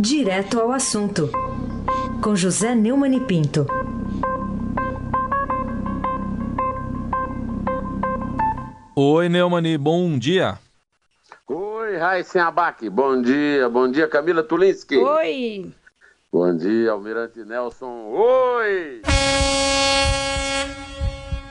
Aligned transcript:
Direto 0.00 0.60
ao 0.60 0.70
assunto, 0.70 1.28
com 2.22 2.36
José 2.36 2.72
Neumann 2.72 3.16
e 3.16 3.20
Pinto. 3.20 3.66
Oi, 8.94 9.28
Neumani, 9.28 9.76
bom 9.76 10.16
dia. 10.16 10.56
Oi, 11.48 11.96
Raíssen 11.96 12.40
Abac, 12.40 12.88
bom 12.88 13.20
dia. 13.20 13.68
Bom 13.68 13.90
dia, 13.90 14.06
Camila 14.06 14.44
Tulinski. 14.44 14.96
Oi. 14.98 15.74
Bom 16.32 16.56
dia, 16.56 16.92
Almirante 16.92 17.44
Nelson. 17.44 18.12
Oi. 18.12 19.02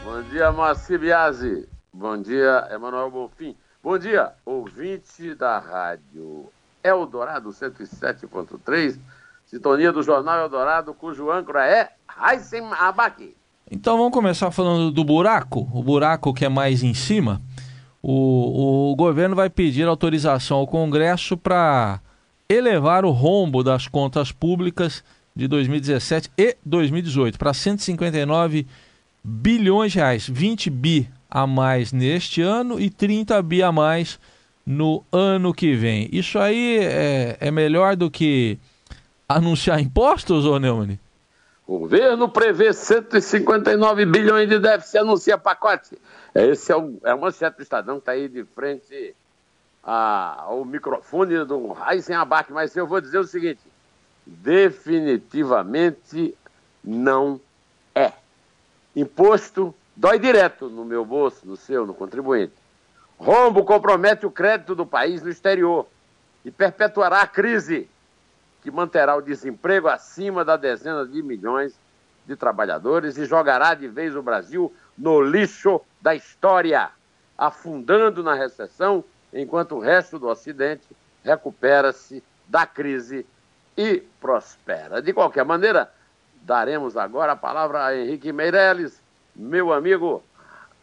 Bom 0.06 0.22
dia, 0.32 0.54
Moacir 0.54 1.00
Biasi. 1.00 1.68
Bom 1.92 2.22
dia, 2.22 2.66
Emanuel 2.72 3.12
Bonfim. 3.12 3.58
Bom 3.84 3.98
dia, 3.98 4.32
ouvinte 4.46 5.36
da 5.36 5.60
rádio 5.60 6.50
Eldorado 6.84 7.50
107.3, 7.50 9.00
sintonia 9.46 9.92
do 9.92 10.04
Jornal 10.04 10.40
Eldorado, 10.40 10.94
cujo 10.94 11.32
âncora 11.32 11.66
é 11.66 11.92
Raíssen 12.08 12.64
Abac. 12.72 13.36
Então 13.70 13.98
vamos 13.98 14.14
começar 14.14 14.50
falando 14.52 14.92
do 14.92 15.04
buraco, 15.04 15.70
o 15.74 15.84
buraco 15.84 16.34
que 16.34 16.46
é 16.46 16.50
mais 16.50 16.84
em 16.84 16.94
cima. 16.94 17.42
O, 18.02 18.92
o 18.92 18.96
governo 18.96 19.36
vai 19.36 19.50
pedir 19.50 19.88
autorização 19.88 20.58
ao 20.58 20.68
Congresso 20.68 21.36
para 21.36 22.00
elevar 22.48 23.04
o 23.04 23.12
rombo 23.12 23.64
das 23.64 23.88
contas 23.88 24.32
públicas 24.32 25.04
de 25.36 25.48
2017 25.48 26.32
e 26.38 26.56
2018 26.66 27.38
para 27.38 27.54
159 27.54 28.66
bilhões 29.24 29.92
de 29.92 30.00
reais, 30.00 30.28
20 30.28 30.70
bi 30.70 31.10
a 31.30 31.46
mais 31.46 31.92
neste 31.92 32.42
ano 32.42 32.80
e 32.80 32.90
30 32.90 33.42
bi 33.42 33.62
a 33.62 33.72
mais 33.72 34.18
no 34.68 35.04
ano 35.14 35.54
que 35.54 35.74
vem. 35.74 36.10
Isso 36.12 36.38
aí 36.38 36.80
é, 36.80 37.38
é 37.40 37.50
melhor 37.50 37.96
do 37.96 38.12
que 38.12 38.60
anunciar 39.30 39.80
impostos, 39.80 40.46
ô 40.46 40.60
Neumann? 40.60 41.00
O 41.66 41.80
governo 41.80 42.28
prevê 42.28 42.74
159 42.74 44.06
bilhões 44.06 44.50
de 44.50 44.60
déficit 44.60 44.98
anuncia 44.98 45.38
pacote. 45.38 45.98
Esse 46.36 46.74
é, 46.74 46.76
o, 46.76 46.98
é 47.06 47.14
uma 47.14 47.28
manchete 47.28 47.62
Estadão 47.62 47.96
que 47.96 48.02
está 48.02 48.12
aí 48.12 48.28
de 48.28 48.44
frente 48.44 49.16
a, 49.82 50.42
ao 50.42 50.66
microfone 50.66 51.46
do 51.46 51.72
Raíssen 51.72 52.18
Abac. 52.18 52.52
Mas 52.52 52.76
eu 52.76 52.86
vou 52.86 53.00
dizer 53.00 53.20
o 53.20 53.24
seguinte: 53.24 53.62
definitivamente 54.26 56.36
não 56.84 57.40
é. 57.96 58.12
Imposto 58.94 59.74
dói 59.96 60.20
direto 60.20 60.70
no 60.70 60.84
meu 60.84 61.06
bolso, 61.06 61.46
no 61.46 61.56
seu, 61.56 61.86
no 61.86 61.94
contribuinte. 61.94 62.67
Rombo 63.20 63.64
compromete 63.64 64.26
o 64.26 64.32
crédito 64.32 64.76
do 64.76 64.86
país 64.86 65.22
no 65.22 65.30
exterior 65.30 65.88
e 66.46 66.52
perpetuará 66.52 67.22
a 67.22 67.28
crise 67.28 67.90
que 68.62 68.70
manterá 68.70 69.16
o 69.16 69.22
desemprego 69.22 69.88
acima 69.88 70.46
da 70.46 70.56
dezena 70.56 71.06
de 71.06 71.22
milhões 71.24 71.80
de 72.26 72.36
trabalhadores 72.36 73.18
e 73.18 73.26
jogará 73.26 73.74
de 73.74 73.88
vez 73.88 74.16
o 74.16 74.22
Brasil 74.22 74.74
no 74.98 75.22
lixo 75.22 75.82
da 76.02 76.14
história, 76.14 76.90
afundando 77.38 78.22
na 78.22 78.34
recessão, 78.34 79.04
enquanto 79.34 79.76
o 79.76 79.80
resto 79.80 80.20
do 80.20 80.28
Ocidente 80.28 80.86
recupera-se 81.24 82.24
da 82.48 82.66
crise 82.66 83.26
e 83.78 84.04
prospera. 84.20 85.02
De 85.02 85.14
qualquer 85.14 85.46
maneira, 85.46 85.92
daremos 86.42 86.98
agora 86.98 87.34
a 87.34 87.36
palavra 87.36 87.86
a 87.86 87.96
Henrique 87.96 88.32
Meirelles, 88.32 89.02
meu 89.36 89.72
amigo 89.72 90.24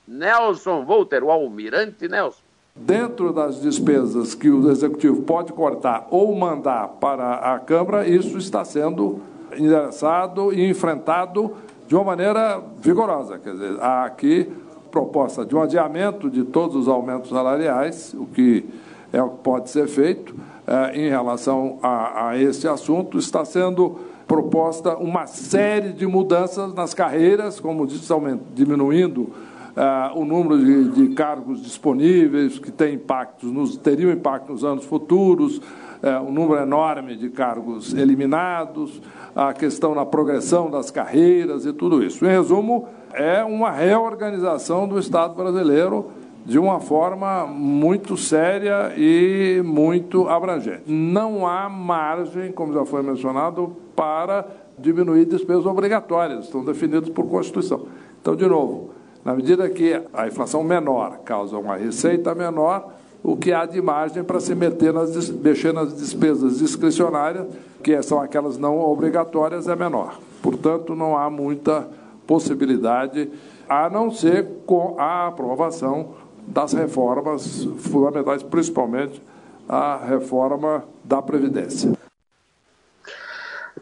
Nelson 0.06 0.84
Volter, 0.84 1.22
o 1.22 1.30
almirante 1.30 2.08
Nelson. 2.08 2.42
Dentro 2.77 3.33
das 3.33 3.60
despesas 3.60 4.34
que 4.34 4.50
o 4.50 4.70
executivo 4.70 5.22
pode 5.22 5.52
cortar 5.52 6.08
ou 6.11 6.34
mandar 6.34 6.88
para 7.00 7.55
a 7.55 7.58
Câmara, 7.58 8.06
isso 8.06 8.36
está 8.36 8.64
sendo 8.64 9.20
endereçado 9.56 10.52
e 10.52 10.69
enfrentado 10.69 11.55
de 11.86 11.94
uma 11.94 12.05
maneira 12.05 12.61
vigorosa. 12.78 13.39
Quer 13.39 13.52
dizer, 13.52 13.80
há 13.80 14.05
aqui 14.05 14.51
proposta 14.90 15.45
de 15.45 15.55
um 15.55 15.62
adiamento 15.62 16.28
de 16.28 16.45
todos 16.45 16.74
os 16.77 16.89
aumentos 16.89 17.30
salariais, 17.30 18.14
o 18.14 18.27
que 18.27 18.64
é 19.12 19.23
o 19.23 19.30
que 19.30 19.39
pode 19.39 19.70
ser 19.70 19.86
feito 19.86 20.34
eh, 20.67 20.92
em 20.95 21.08
relação 21.08 21.78
a, 21.80 22.30
a 22.30 22.39
esse 22.39 22.67
assunto. 22.67 23.18
Está 23.18 23.45
sendo 23.45 24.01
proposta 24.27 24.96
uma 24.96 25.27
série 25.27 25.92
de 25.92 26.07
mudanças 26.07 26.74
nas 26.74 26.95
carreiras, 26.95 27.61
como 27.61 27.86
disse, 27.86 28.12
diminuindo 28.55 29.33
uh, 29.77 30.18
o 30.18 30.24
número 30.24 30.58
de, 30.58 30.89
de, 30.90 31.14
cargos 31.14 31.62
disponíveis, 31.62 32.58
que 32.58 32.70
tem 32.70 32.95
impactos 32.95 33.51
nos, 33.51 33.77
teriam 33.77 34.11
impacto 34.11 34.52
nos 34.52 34.64
anos 34.64 34.85
futuros, 34.85 35.58
uh, 35.58 36.23
um 36.27 36.33
número 36.33 36.62
enorme 36.62 37.17
de 37.17 37.29
cargos 37.29 37.92
eliminados, 37.95 39.01
a 39.34 39.52
questão 39.52 39.95
na 39.95 40.07
progressão 40.07 40.70
das 40.70 40.90
carreiras 40.90 41.67
e 41.67 41.73
tudo 41.73 42.02
isso. 42.02 42.24
Em 42.24 42.30
resumo, 42.30 42.89
é 43.13 43.45
uma 43.45 43.70
reorganização 43.70 44.89
do 44.89 44.98
Estado 44.98 45.34
brasileiro 45.34 46.11
de 46.45 46.58
uma 46.58 46.79
forma 46.79 47.46
muito 47.46 48.17
séria 48.17 48.92
e 48.96 49.63
muito 49.64 50.29
abrangente. 50.29 50.83
Não 50.86 51.46
há 51.46 51.68
margem, 51.68 52.52
como 52.52 52.74
já 52.74 52.84
foi 52.84 53.02
mencionado, 53.02 53.74
para 53.96 54.46
diminuir 54.79 55.24
despesas 55.24 55.64
obrigatórias, 55.64 56.45
estão 56.45 56.64
definidas 56.64 57.08
por 57.08 57.27
Constituição. 57.27 57.86
Então, 58.20 58.36
de 58.36 58.46
novo, 58.46 58.90
na 59.24 59.35
medida 59.35 59.68
que 59.70 60.01
a 60.12 60.27
inflação 60.27 60.62
menor 60.62 61.18
causa 61.24 61.57
uma 61.57 61.77
receita 61.77 62.35
menor, 62.35 62.92
o 63.23 63.36
que 63.36 63.52
há 63.52 63.64
de 63.64 63.80
margem 63.80 64.23
para 64.23 64.39
se 64.39 64.55
meter 64.55 64.92
nas, 64.92 65.30
mexer 65.30 65.73
nas 65.73 65.96
despesas 65.96 66.58
discricionárias, 66.58 67.46
que 67.83 68.01
são 68.02 68.20
aquelas 68.20 68.58
não 68.58 68.79
obrigatórias, 68.79 69.67
é 69.67 69.74
menor. 69.74 70.18
Portanto, 70.42 70.95
não 70.95 71.17
há 71.17 71.30
muita 71.30 71.89
possibilidade, 72.27 73.30
a 73.67 73.89
não 73.89 74.11
ser 74.11 74.46
com 74.67 74.96
a 74.98 75.29
aprovação 75.29 76.14
das 76.46 76.74
reformas 76.74 77.64
fundamentais, 77.79 78.42
principalmente 78.42 79.23
a 79.67 79.96
reforma 79.96 80.84
da 81.02 81.23
Previdência. 81.23 81.92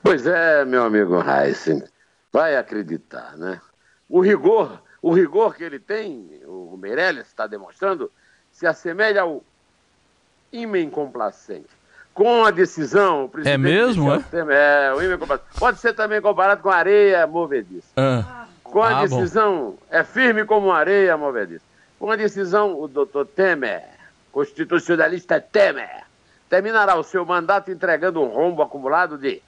Pois 0.02 0.26
é, 0.26 0.64
meu 0.64 0.84
amigo 0.84 1.16
Heisen, 1.20 1.82
vai 2.32 2.56
acreditar, 2.56 3.36
né? 3.36 3.60
O 4.08 4.20
rigor 4.20 4.81
o 5.02 5.12
rigor 5.12 5.54
que 5.56 5.64
ele 5.64 5.80
tem, 5.80 6.40
o 6.46 6.78
Meirelles 6.80 7.26
está 7.26 7.48
demonstrando, 7.48 8.08
se 8.52 8.64
assemelha 8.66 9.22
ao 9.22 9.42
imen 10.52 10.88
complacente. 10.88 11.66
Com 12.14 12.44
a 12.44 12.52
decisão, 12.52 13.24
o 13.24 13.28
presidente. 13.28 13.54
É 13.54 13.58
mesmo? 13.58 14.12
É? 14.12 14.20
Temer, 14.30 14.56
é, 14.56 14.94
o 14.94 15.18
complacente. 15.18 15.58
Pode 15.58 15.80
ser 15.80 15.92
também 15.94 16.20
comparado 16.20 16.62
com 16.62 16.70
areia 16.70 17.26
movediça. 17.26 17.88
Ah. 17.96 18.46
Com 18.62 18.80
a 18.80 19.00
ah, 19.00 19.02
decisão, 19.02 19.70
bom. 19.70 19.78
é 19.90 20.04
firme 20.04 20.44
como 20.44 20.70
areia 20.70 21.16
movediça. 21.16 21.64
Com 21.98 22.08
a 22.10 22.16
decisão, 22.16 22.80
o 22.80 22.86
doutor 22.86 23.26
Temer, 23.26 23.82
constitucionalista 24.30 25.40
Temer, 25.40 26.04
terminará 26.48 26.94
o 26.96 27.02
seu 27.02 27.24
mandato 27.24 27.72
entregando 27.72 28.22
um 28.22 28.28
rombo 28.28 28.62
acumulado 28.62 29.18
de 29.18 29.42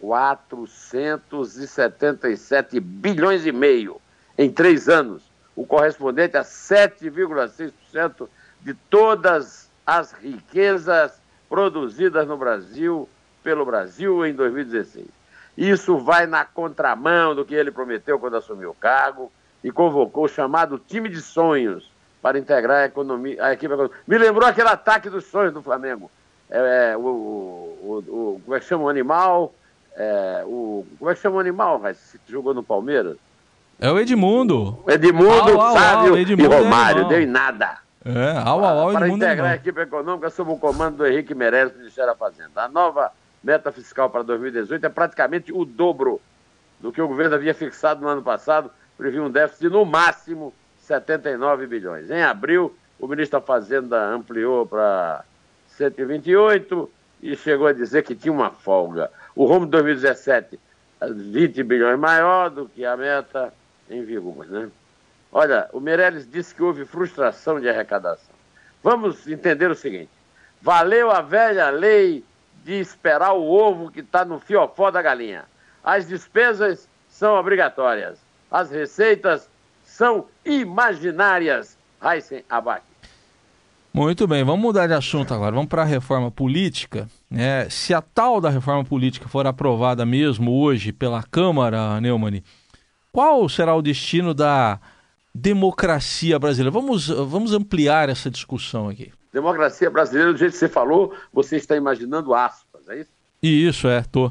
477 0.00 2.78
bilhões 2.80 3.46
e 3.46 3.52
meio 3.52 3.98
em 4.38 4.50
três 4.50 4.88
anos, 4.88 5.24
o 5.56 5.66
correspondente 5.66 6.36
a 6.36 6.42
7,6% 6.42 8.28
de 8.60 8.72
todas 8.88 9.68
as 9.84 10.12
riquezas 10.12 11.20
produzidas 11.48 12.26
no 12.28 12.36
Brasil, 12.36 13.08
pelo 13.42 13.66
Brasil 13.66 14.24
em 14.24 14.32
2016. 14.32 15.06
Isso 15.56 15.98
vai 15.98 16.26
na 16.26 16.44
contramão 16.44 17.34
do 17.34 17.44
que 17.44 17.54
ele 17.54 17.72
prometeu 17.72 18.18
quando 18.20 18.36
assumiu 18.36 18.70
o 18.70 18.74
cargo 18.74 19.32
e 19.64 19.72
convocou 19.72 20.26
o 20.26 20.28
chamado 20.28 20.78
time 20.78 21.08
de 21.08 21.20
sonhos 21.20 21.90
para 22.22 22.38
integrar 22.38 22.82
a, 22.82 22.84
economia, 22.84 23.44
a 23.44 23.52
equipe 23.52 23.72
econômica. 23.72 23.98
Me 24.06 24.18
lembrou 24.18 24.48
aquele 24.48 24.68
ataque 24.68 25.10
dos 25.10 25.24
sonhos 25.24 25.52
do 25.52 25.62
Flamengo. 25.62 26.08
É, 26.48 26.92
é, 26.92 26.96
o, 26.96 27.00
o, 27.00 28.04
o, 28.06 28.42
como 28.44 28.56
é 28.56 28.60
que 28.60 28.66
chama 28.66 28.84
o 28.84 28.88
animal? 28.88 29.52
É, 29.96 30.44
o, 30.46 30.86
como 30.96 31.10
é 31.10 31.14
que 31.14 31.20
chama 31.20 31.36
o 31.36 31.40
animal, 31.40 31.80
que 32.24 32.32
jogou 32.32 32.54
no 32.54 32.62
Palmeiras? 32.62 33.16
É 33.80 33.90
o 33.92 33.98
Edmundo. 33.98 34.82
Edmundo, 34.88 35.60
au, 35.60 35.72
Sávio 35.72 36.12
au, 36.12 36.18
Edmundo 36.18 36.42
e 36.52 36.56
Romário. 36.58 37.02
É 37.02 37.08
deu 37.08 37.20
em 37.20 37.26
nada. 37.26 37.78
É, 38.04 38.36
au, 38.44 38.64
au, 38.64 38.78
au, 38.78 38.92
Para 38.92 39.06
Edmundo 39.06 39.24
é 39.24 39.28
integrar 39.28 39.52
a 39.52 39.54
equipe 39.54 39.80
econômica 39.80 40.30
sob 40.30 40.50
o 40.50 40.56
comando 40.56 40.96
do 40.96 41.06
Henrique 41.06 41.32
Meirelles, 41.32 41.76
Ministério 41.76 42.10
da 42.10 42.16
Fazenda. 42.16 42.62
A 42.62 42.68
nova 42.68 43.12
meta 43.42 43.70
fiscal 43.70 44.10
para 44.10 44.22
2018 44.24 44.84
é 44.84 44.88
praticamente 44.88 45.52
o 45.52 45.64
dobro 45.64 46.20
do 46.80 46.90
que 46.90 47.00
o 47.00 47.06
governo 47.06 47.36
havia 47.36 47.54
fixado 47.54 48.00
no 48.00 48.08
ano 48.08 48.22
passado, 48.22 48.68
previa 48.96 49.22
um 49.22 49.30
déficit 49.30 49.68
de, 49.68 49.70
no 49.70 49.84
máximo, 49.84 50.52
79 50.80 51.68
bilhões. 51.68 52.10
Em 52.10 52.22
abril, 52.22 52.76
o 52.98 53.06
ministro 53.06 53.38
da 53.38 53.46
Fazenda 53.46 54.08
ampliou 54.08 54.66
para 54.66 55.24
128 55.68 56.90
e 57.22 57.36
chegou 57.36 57.68
a 57.68 57.72
dizer 57.72 58.02
que 58.02 58.16
tinha 58.16 58.32
uma 58.32 58.50
folga. 58.50 59.08
O 59.36 59.44
rumo 59.44 59.66
de 59.66 59.70
2017, 59.70 60.58
20 61.00 61.62
bilhões 61.62 61.98
maior 61.98 62.50
do 62.50 62.68
que 62.68 62.84
a 62.84 62.96
meta 62.96 63.52
em 63.90 64.04
vigor. 64.04 64.46
Né? 64.46 64.70
Olha, 65.32 65.68
o 65.72 65.80
Meirelles 65.80 66.28
disse 66.30 66.54
que 66.54 66.62
houve 66.62 66.84
frustração 66.84 67.60
de 67.60 67.68
arrecadação. 67.68 68.34
Vamos 68.82 69.26
entender 69.26 69.70
o 69.70 69.74
seguinte: 69.74 70.10
valeu 70.60 71.10
a 71.10 71.20
velha 71.20 71.70
lei 71.70 72.24
de 72.64 72.74
esperar 72.74 73.32
o 73.32 73.48
ovo 73.48 73.90
que 73.90 74.00
está 74.00 74.24
no 74.24 74.38
fiofó 74.38 74.90
da 74.90 75.02
galinha. 75.02 75.44
As 75.82 76.06
despesas 76.06 76.88
são 77.08 77.34
obrigatórias. 77.34 78.18
As 78.50 78.70
receitas 78.70 79.48
são 79.84 80.26
imaginárias. 80.44 81.76
Heisen 82.02 82.44
Abac. 82.48 82.82
Muito 83.92 84.28
bem, 84.28 84.44
vamos 84.44 84.60
mudar 84.60 84.86
de 84.86 84.92
assunto 84.92 85.34
agora. 85.34 85.52
Vamos 85.52 85.68
para 85.68 85.82
a 85.82 85.84
reforma 85.84 86.30
política. 86.30 87.08
É, 87.34 87.66
se 87.68 87.92
a 87.92 88.00
tal 88.00 88.40
da 88.40 88.48
reforma 88.48 88.84
política 88.84 89.28
for 89.28 89.46
aprovada 89.46 90.06
mesmo 90.06 90.52
hoje 90.60 90.92
pela 90.92 91.22
Câmara, 91.22 92.00
Neumann, 92.00 92.42
qual 93.18 93.48
será 93.48 93.74
o 93.74 93.82
destino 93.82 94.32
da 94.32 94.78
democracia 95.34 96.38
brasileira? 96.38 96.70
Vamos, 96.70 97.08
vamos 97.08 97.52
ampliar 97.52 98.08
essa 98.08 98.30
discussão 98.30 98.88
aqui. 98.88 99.12
Democracia 99.32 99.90
brasileira, 99.90 100.32
do 100.32 100.38
jeito 100.38 100.52
que 100.52 100.58
você 100.58 100.68
falou, 100.68 101.12
você 101.32 101.56
está 101.56 101.74
imaginando 101.74 102.32
aspas, 102.32 102.88
é 102.88 103.00
isso? 103.00 103.10
Isso, 103.42 103.88
é, 103.88 104.04
tô. 104.04 104.30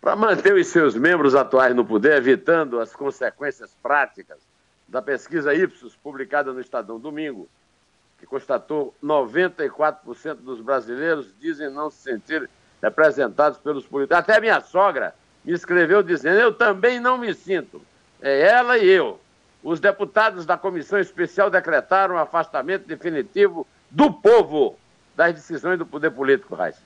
Para 0.00 0.14
manter 0.14 0.54
os 0.54 0.68
seus 0.68 0.94
membros 0.94 1.34
atuais 1.34 1.74
no 1.74 1.84
poder, 1.84 2.16
evitando 2.16 2.78
as 2.78 2.94
consequências 2.94 3.72
práticas 3.82 4.38
da 4.86 5.02
pesquisa 5.02 5.52
Ipsos, 5.52 5.96
publicada 5.96 6.52
no 6.52 6.60
Estadão 6.60 7.00
domingo, 7.00 7.48
que 8.20 8.24
constatou 8.24 8.94
94% 9.02 10.36
dos 10.36 10.60
brasileiros 10.60 11.26
dizem 11.40 11.72
não 11.72 11.90
se 11.90 12.04
sentir 12.04 12.48
representados 12.80 13.58
pelos 13.58 13.84
políticos. 13.84 14.16
Até 14.16 14.40
minha 14.40 14.60
sogra 14.60 15.12
me 15.44 15.52
escreveu 15.52 16.04
dizendo: 16.04 16.38
Eu 16.38 16.52
também 16.52 17.00
não 17.00 17.18
me 17.18 17.34
sinto. 17.34 17.82
É 18.20 18.40
ela 18.40 18.78
e 18.78 18.88
eu. 18.88 19.20
Os 19.62 19.80
deputados 19.80 20.46
da 20.46 20.56
comissão 20.56 20.98
especial 20.98 21.50
decretaram 21.50 22.14
o 22.14 22.18
afastamento 22.18 22.86
definitivo 22.86 23.66
do 23.90 24.12
povo 24.12 24.78
das 25.16 25.34
decisões 25.34 25.78
do 25.78 25.86
poder 25.86 26.10
político, 26.10 26.54
Raíssa. 26.54 26.80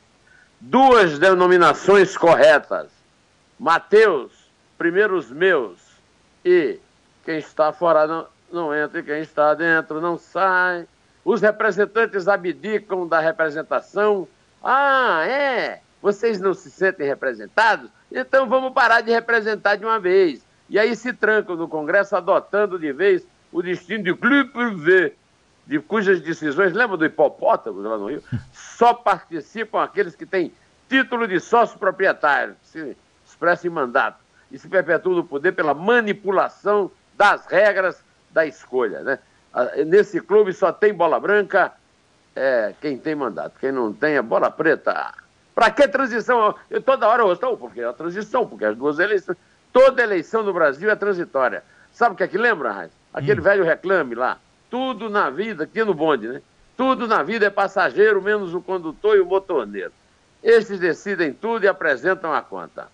Duas 0.61 1.19
denominações 1.19 2.17
corretas. 2.17 2.89
Mateus, 3.59 4.33
primeiros 4.79 5.31
meus, 5.31 5.79
e 6.45 6.79
quem 7.25 7.39
está 7.39 7.73
fora 7.73 8.07
não, 8.07 8.27
não 8.51 8.75
entra 8.75 9.01
e 9.01 9.03
quem 9.03 9.21
está 9.21 9.55
dentro 9.55 10.01
não 10.01 10.17
sai. 10.19 10.87
Os 11.25 11.41
representantes 11.41 12.27
abdicam 12.27 13.07
da 13.07 13.21
representação. 13.21 14.27
Ah, 14.63 15.25
é? 15.27 15.81
Vocês 16.01 16.41
não 16.41 16.55
se 16.55 16.71
sentem 16.71 17.07
representados? 17.07 17.91
Então 18.11 18.49
vamos 18.49 18.73
parar 18.73 19.01
de 19.03 19.13
representar 19.13 19.77
de 19.77 19.85
uma 19.85 20.01
vez. 20.01 20.45
E 20.73 20.79
aí 20.79 20.97
se 20.97 21.13
trancam 21.13 21.55
no 21.55 21.69
Congresso 21.69 22.17
adotando 22.17 22.79
de 22.79 22.91
vez 22.95 23.27
o 23.53 23.61
destino 23.61 24.03
de 24.03 24.15
clube 24.15 24.51
privé, 24.51 25.13
de 25.67 25.79
cujas 25.79 26.23
decisões, 26.23 26.73
lembra 26.73 26.97
do 26.97 27.05
hipopótamo 27.05 27.83
lá 27.83 27.99
no 27.99 28.07
Rio? 28.07 28.23
Só 28.55 28.95
participam 28.95 29.83
aqueles 29.83 30.17
que 30.17 30.25
têm 30.25 30.51
título 30.89 31.29
de 31.29 31.39
sócio 31.41 31.79
proprietário, 31.79 32.57
que 32.63 32.69
se 32.69 32.97
expressa 33.27 33.67
em 33.67 33.71
mandato, 33.71 34.17
e 34.51 34.59
se 34.59 34.67
perpetuam 34.67 35.17
no 35.17 35.25
poder 35.25 35.53
pela 35.53 35.75
manipulação 35.75 36.91
das 37.19 37.45
regras 37.45 38.03
da 38.31 38.47
escolha. 38.47 39.03
Né? 39.03 39.19
Nesse 39.87 40.23
clube 40.23 40.55
só 40.55 40.73
tem 40.73 40.95
bola 40.95 41.21
branca 41.21 41.71
é, 42.35 42.73
quem 42.81 42.97
tem 42.97 43.15
mandato. 43.15 43.59
Quem 43.61 43.73
não 43.73 43.93
tem 43.93 44.15
é 44.15 44.23
bola 44.23 44.51
preta. 44.51 45.13
Para 45.55 45.71
que 45.71 45.87
transição? 45.87 46.55
Eu, 46.71 46.81
toda 46.81 47.07
hora 47.07 47.23
eu 47.23 47.27
ouço, 47.27 47.59
porque 47.59 47.83
é 47.83 47.85
a 47.85 47.93
transição, 47.93 48.47
porque 48.47 48.65
as 48.65 48.75
duas 48.75 48.99
eleições. 48.99 49.37
Toda 49.73 50.03
eleição 50.03 50.43
no 50.43 50.53
Brasil 50.53 50.91
é 50.91 50.97
transitória. 50.97 51.65
Sabe 51.93 52.15
o 52.15 52.17
que 52.17 52.23
é 52.23 52.29
que 52.29 52.39
lembra, 52.39 52.73
Raiz? 52.73 52.93
Aquele 53.13 53.41
hum. 53.41 53.45
velho 53.45 53.65
reclame 53.65 54.15
lá. 54.15 54.39
Tudo 54.71 55.09
na 55.09 55.31
vida, 55.31 55.65
aqui 55.65 55.83
no 55.85 55.95
bonde, 55.95 56.29
né? 56.29 56.43
Tudo 56.77 57.07
na 57.07 57.23
vida 57.23 57.47
é 57.47 57.51
passageiro, 57.51 58.23
menos 58.23 58.55
o 58.55 58.61
condutor 58.61 59.17
e 59.17 59.21
o 59.21 59.27
motorneiro. 59.27 59.93
Estes 60.43 60.81
decidem 60.81 61.33
tudo 61.33 61.65
e 61.65 61.69
apresentam 61.69 62.33
a 62.33 62.43
conta. 62.43 62.89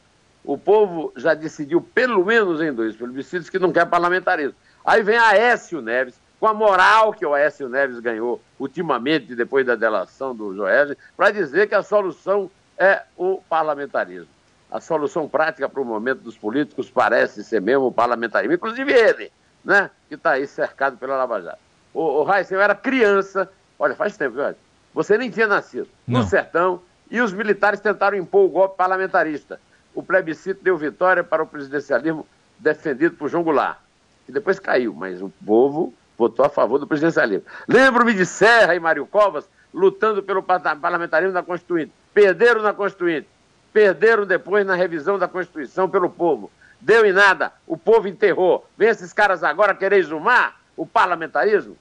O 0.45 0.59
povo 0.59 1.13
já 1.17 1.35
decidiu 1.35 1.81
pelo 1.81 2.25
menos 2.25 2.61
em 2.61 2.73
dois 2.73 2.97
plebiscitos 2.97 3.49
que 3.49 3.59
não 3.59 3.73
quer 3.73 3.87
parlamentarismo. 3.87 4.55
Aí 4.85 5.03
vem 5.03 5.17
Aécio 5.17 5.81
Neves, 5.81 6.21
com 6.41 6.47
a 6.47 6.55
moral 6.55 7.13
que 7.13 7.25
o 7.25 7.35
Aécio 7.35 7.69
Neves 7.69 8.01
ganhou 8.01 8.41
ultimamente, 8.59 9.35
depois 9.35 9.67
da 9.67 9.75
delação 9.75 10.35
do 10.35 10.55
Joel, 10.55 10.97
para 11.17 11.31
dizer 11.31 11.69
que 11.69 11.75
a 11.75 11.83
solução 11.83 12.51
é 12.77 13.03
o 13.17 13.41
parlamentarismo. 13.49 14.38
A 14.71 14.81
solução 14.81 15.29
prática 15.29 15.69
para 15.69 15.81
o 15.81 15.85
momento 15.85 16.21
dos 16.21 16.37
políticos 16.37 16.91
parece 16.91 17.43
ser 17.43 17.61
mesmo 17.61 17.87
o 17.87 17.93
parlamentarismo, 17.93 18.55
inclusive 18.55 18.93
ele, 18.93 19.33
né, 19.65 19.91
que 20.09 20.15
está 20.15 20.33
aí 20.33 20.47
cercado 20.47 20.97
pela 20.99 21.17
Lava 21.17 21.41
Jato. 21.41 21.59
O, 21.95 22.03
o 22.21 22.23
Raíssa, 22.23 22.55
eu 22.55 22.61
era 22.61 22.75
criança, 22.75 23.51
olha, 23.79 23.95
faz 23.95 24.17
tempo, 24.17 24.37
viu? 24.37 24.55
Você 24.93 25.17
nem 25.17 25.31
tinha 25.31 25.47
nascido, 25.47 25.89
Não. 26.07 26.21
no 26.21 26.27
sertão, 26.27 26.83
e 27.11 27.21
os 27.21 27.33
militares 27.33 27.81
tentaram 27.81 28.17
impor 28.17 28.45
o 28.45 28.49
golpe 28.49 28.77
parlamentarista. 28.77 29.59
O 29.95 30.03
plebiscito 30.03 30.63
deu 30.63 30.77
vitória 30.77 31.25
para 31.25 31.43
o 31.43 31.47
presidencialismo 31.47 32.27
defendido 32.59 33.17
por 33.17 33.29
João 33.29 33.43
Goulart, 33.43 33.79
que 34.27 34.33
depois 34.33 34.59
caiu, 34.59 34.93
mas 34.93 35.23
o 35.23 35.33
povo 35.47 35.95
votou 36.19 36.45
a 36.45 36.49
favor 36.49 36.79
do 36.79 36.87
presidencialismo. 36.87 37.47
Lembro-me 37.67 38.13
de 38.13 38.27
Serra 38.27 38.75
e 38.75 38.81
Mário 38.81 39.07
Covas 39.07 39.49
lutando 39.73 40.23
pelo 40.23 40.43
parlamentarismo 40.43 41.33
da 41.33 41.43
Constituinte. 41.43 41.93
Perderam 42.13 42.63
na 42.63 42.75
Constituinte. 42.75 43.29
Perderam 43.73 44.27
depois 44.27 44.67
na 44.67 44.75
revisão 44.75 45.19
da 45.19 45.29
Constituição 45.29 45.89
pelo 45.89 46.11
povo. 46.11 46.51
Deu 46.81 47.05
em 47.05 47.13
nada. 47.13 47.53
O 47.67 47.77
povo 47.77 48.09
enterrou. 48.09 48.67
Vem 48.77 48.89
esses 48.89 49.13
caras 49.13 49.43
agora 49.43 49.75
querer 49.75 49.99
exumar 49.99 50.61
o 50.77 50.87
parlamentarismo? 50.87 51.77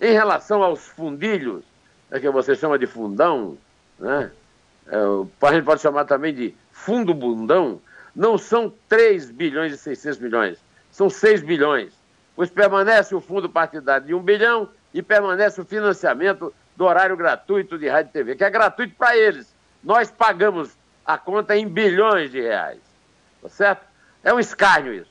Em 0.00 0.12
relação 0.12 0.62
aos 0.62 0.86
fundilhos, 0.86 1.64
é 2.10 2.20
que 2.20 2.28
você 2.28 2.54
chama 2.54 2.78
de 2.78 2.86
fundão, 2.86 3.56
né? 3.98 4.30
É, 4.88 4.96
a 4.96 5.52
gente 5.52 5.64
pode 5.64 5.80
chamar 5.80 6.04
também 6.04 6.32
de 6.32 6.54
fundo 6.70 7.12
bundão, 7.12 7.80
não 8.14 8.38
são 8.38 8.72
3 8.88 9.30
bilhões 9.30 9.72
e 9.72 9.78
600 9.78 10.18
milhões, 10.20 10.58
são 10.92 11.10
6 11.10 11.42
bilhões 11.42 11.92
pois 12.36 12.50
permanece 12.50 13.14
o 13.14 13.20
fundo 13.20 13.48
partidário 13.48 14.06
de 14.06 14.14
um 14.14 14.20
bilhão 14.20 14.68
e 14.92 15.02
permanece 15.02 15.58
o 15.58 15.64
financiamento 15.64 16.52
do 16.76 16.84
horário 16.84 17.16
gratuito 17.16 17.78
de 17.78 17.88
rádio 17.88 18.10
e 18.10 18.12
TV, 18.12 18.36
que 18.36 18.44
é 18.44 18.50
gratuito 18.50 18.94
para 18.94 19.16
eles. 19.16 19.52
Nós 19.82 20.10
pagamos 20.10 20.75
a 21.06 21.16
conta 21.16 21.56
em 21.56 21.68
bilhões 21.68 22.30
de 22.30 22.40
reais. 22.40 22.80
Tá 23.40 23.48
certo? 23.48 23.86
É 24.24 24.34
um 24.34 24.40
escárnio 24.40 24.92
isso. 24.92 25.10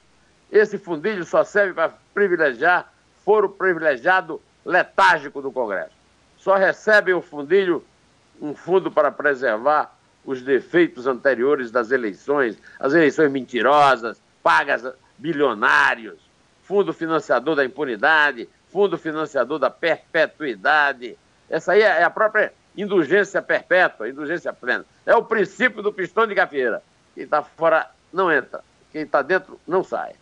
Esse 0.51 0.77
fundilho 0.77 1.23
só 1.23 1.43
serve 1.43 1.73
para 1.73 1.93
privilegiar 2.13 2.91
foro 3.23 3.49
privilegiado 3.49 4.41
letárgico 4.63 5.41
do 5.41 5.51
Congresso. 5.51 5.95
Só 6.37 6.55
recebe 6.55 7.13
o 7.13 7.21
fundilho 7.21 7.83
um 8.39 8.53
fundo 8.53 8.91
para 8.91 9.11
preservar 9.11 9.95
os 10.23 10.41
defeitos 10.41 11.07
anteriores 11.07 11.71
das 11.71 11.91
eleições, 11.91 12.57
as 12.79 12.93
eleições 12.93 13.31
mentirosas, 13.31 14.21
pagas 14.43 14.83
bilionários, 15.17 16.19
fundo 16.63 16.93
financiador 16.93 17.55
da 17.55 17.63
impunidade, 17.63 18.49
fundo 18.71 18.97
financiador 18.97 19.57
da 19.57 19.69
perpetuidade. 19.69 21.17
Essa 21.49 21.73
aí 21.73 21.81
é 21.81 22.03
a 22.03 22.09
própria 22.09 22.53
indulgência 22.77 23.41
perpétua, 23.41 24.09
indulgência 24.09 24.51
plena. 24.53 24.85
É 25.05 25.15
o 25.15 25.23
princípio 25.23 25.81
do 25.81 25.93
pistão 25.93 26.27
de 26.27 26.35
gafieira. 26.35 26.81
Quem 27.13 27.23
está 27.23 27.41
fora 27.41 27.89
não 28.11 28.31
entra, 28.31 28.61
quem 28.91 29.03
está 29.03 29.21
dentro 29.21 29.59
não 29.67 29.83
sai. 29.83 30.13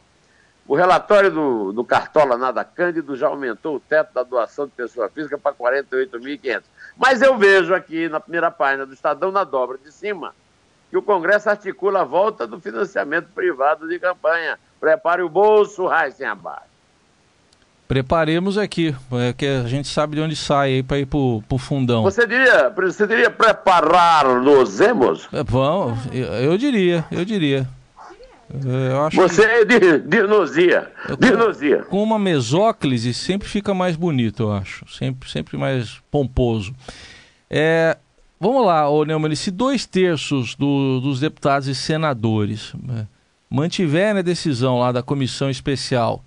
O 0.65 0.75
relatório 0.75 1.29
do, 1.29 1.73
do 1.73 1.83
Cartola 1.83 2.37
Nada 2.37 2.63
Cândido 2.63 3.17
já 3.17 3.27
aumentou 3.27 3.75
o 3.75 3.79
teto 3.79 4.13
da 4.13 4.23
doação 4.23 4.65
de 4.65 4.71
pessoa 4.71 5.09
física 5.09 5.37
para 5.37 5.53
48.500. 5.53 6.63
Mas 6.95 7.21
eu 7.21 7.37
vejo 7.37 7.73
aqui 7.73 8.07
na 8.07 8.19
primeira 8.19 8.49
página 8.49 8.85
do 8.85 8.93
Estadão, 8.93 9.31
na 9.31 9.43
dobra 9.43 9.77
de 9.77 9.91
cima, 9.91 10.33
que 10.89 10.97
o 10.97 11.01
Congresso 11.01 11.49
articula 11.49 12.01
a 12.01 12.05
volta 12.05 12.47
do 12.47 12.61
financiamento 12.61 13.27
privado 13.33 13.87
de 13.87 13.99
campanha 13.99 14.57
Prepare 14.83 15.21
o 15.21 15.29
bolso, 15.29 15.87
Raíssen 15.87 16.27
abaixo. 16.27 16.72
Preparemos 17.87 18.57
aqui, 18.57 18.95
é 19.11 19.33
que 19.33 19.45
a 19.45 19.67
gente 19.67 19.87
sabe 19.87 20.15
de 20.15 20.21
onde 20.21 20.35
sai 20.35 20.75
aí 20.75 20.83
para 20.83 20.99
ir 20.99 21.05
pro, 21.05 21.43
pro 21.47 21.57
fundão. 21.57 22.01
Você 22.03 22.25
diria, 22.25 22.69
você 22.69 23.05
diria 23.05 23.29
preparar-nos-emos? 23.29 25.27
É, 25.31 25.43
vamos, 25.43 25.99
eu, 26.11 26.25
eu, 26.25 26.57
diria, 26.57 27.05
eu 27.11 27.25
diria. 27.25 27.67
É, 28.53 29.15
você 29.15 29.43
é 29.43 29.65
de 29.65 29.99
dinosia, 29.99 30.91
dinosia. 31.19 31.83
Com 31.83 32.01
uma 32.01 32.17
mesóclise 32.17 33.13
sempre 33.13 33.47
fica 33.47 33.73
mais 33.73 33.95
bonito, 33.95 34.43
eu 34.43 34.53
acho. 34.53 34.85
Sempre, 34.91 35.29
sempre 35.29 35.57
mais 35.57 36.01
pomposo. 36.09 36.73
É, 37.49 37.97
vamos 38.39 38.65
lá, 38.65 38.89
ô 38.89 39.03
Neumann, 39.03 39.35
se 39.35 39.51
dois 39.51 39.85
terços 39.85 40.55
do, 40.55 40.99
dos 41.01 41.19
deputados 41.19 41.67
e 41.67 41.75
senadores... 41.75 42.73
Né, 42.81 43.07
mantiverem 43.53 44.17
a 44.17 44.23
decisão 44.23 44.79
lá 44.79 44.91
da 44.91 45.03
comissão 45.03 45.47
especial 45.47 46.23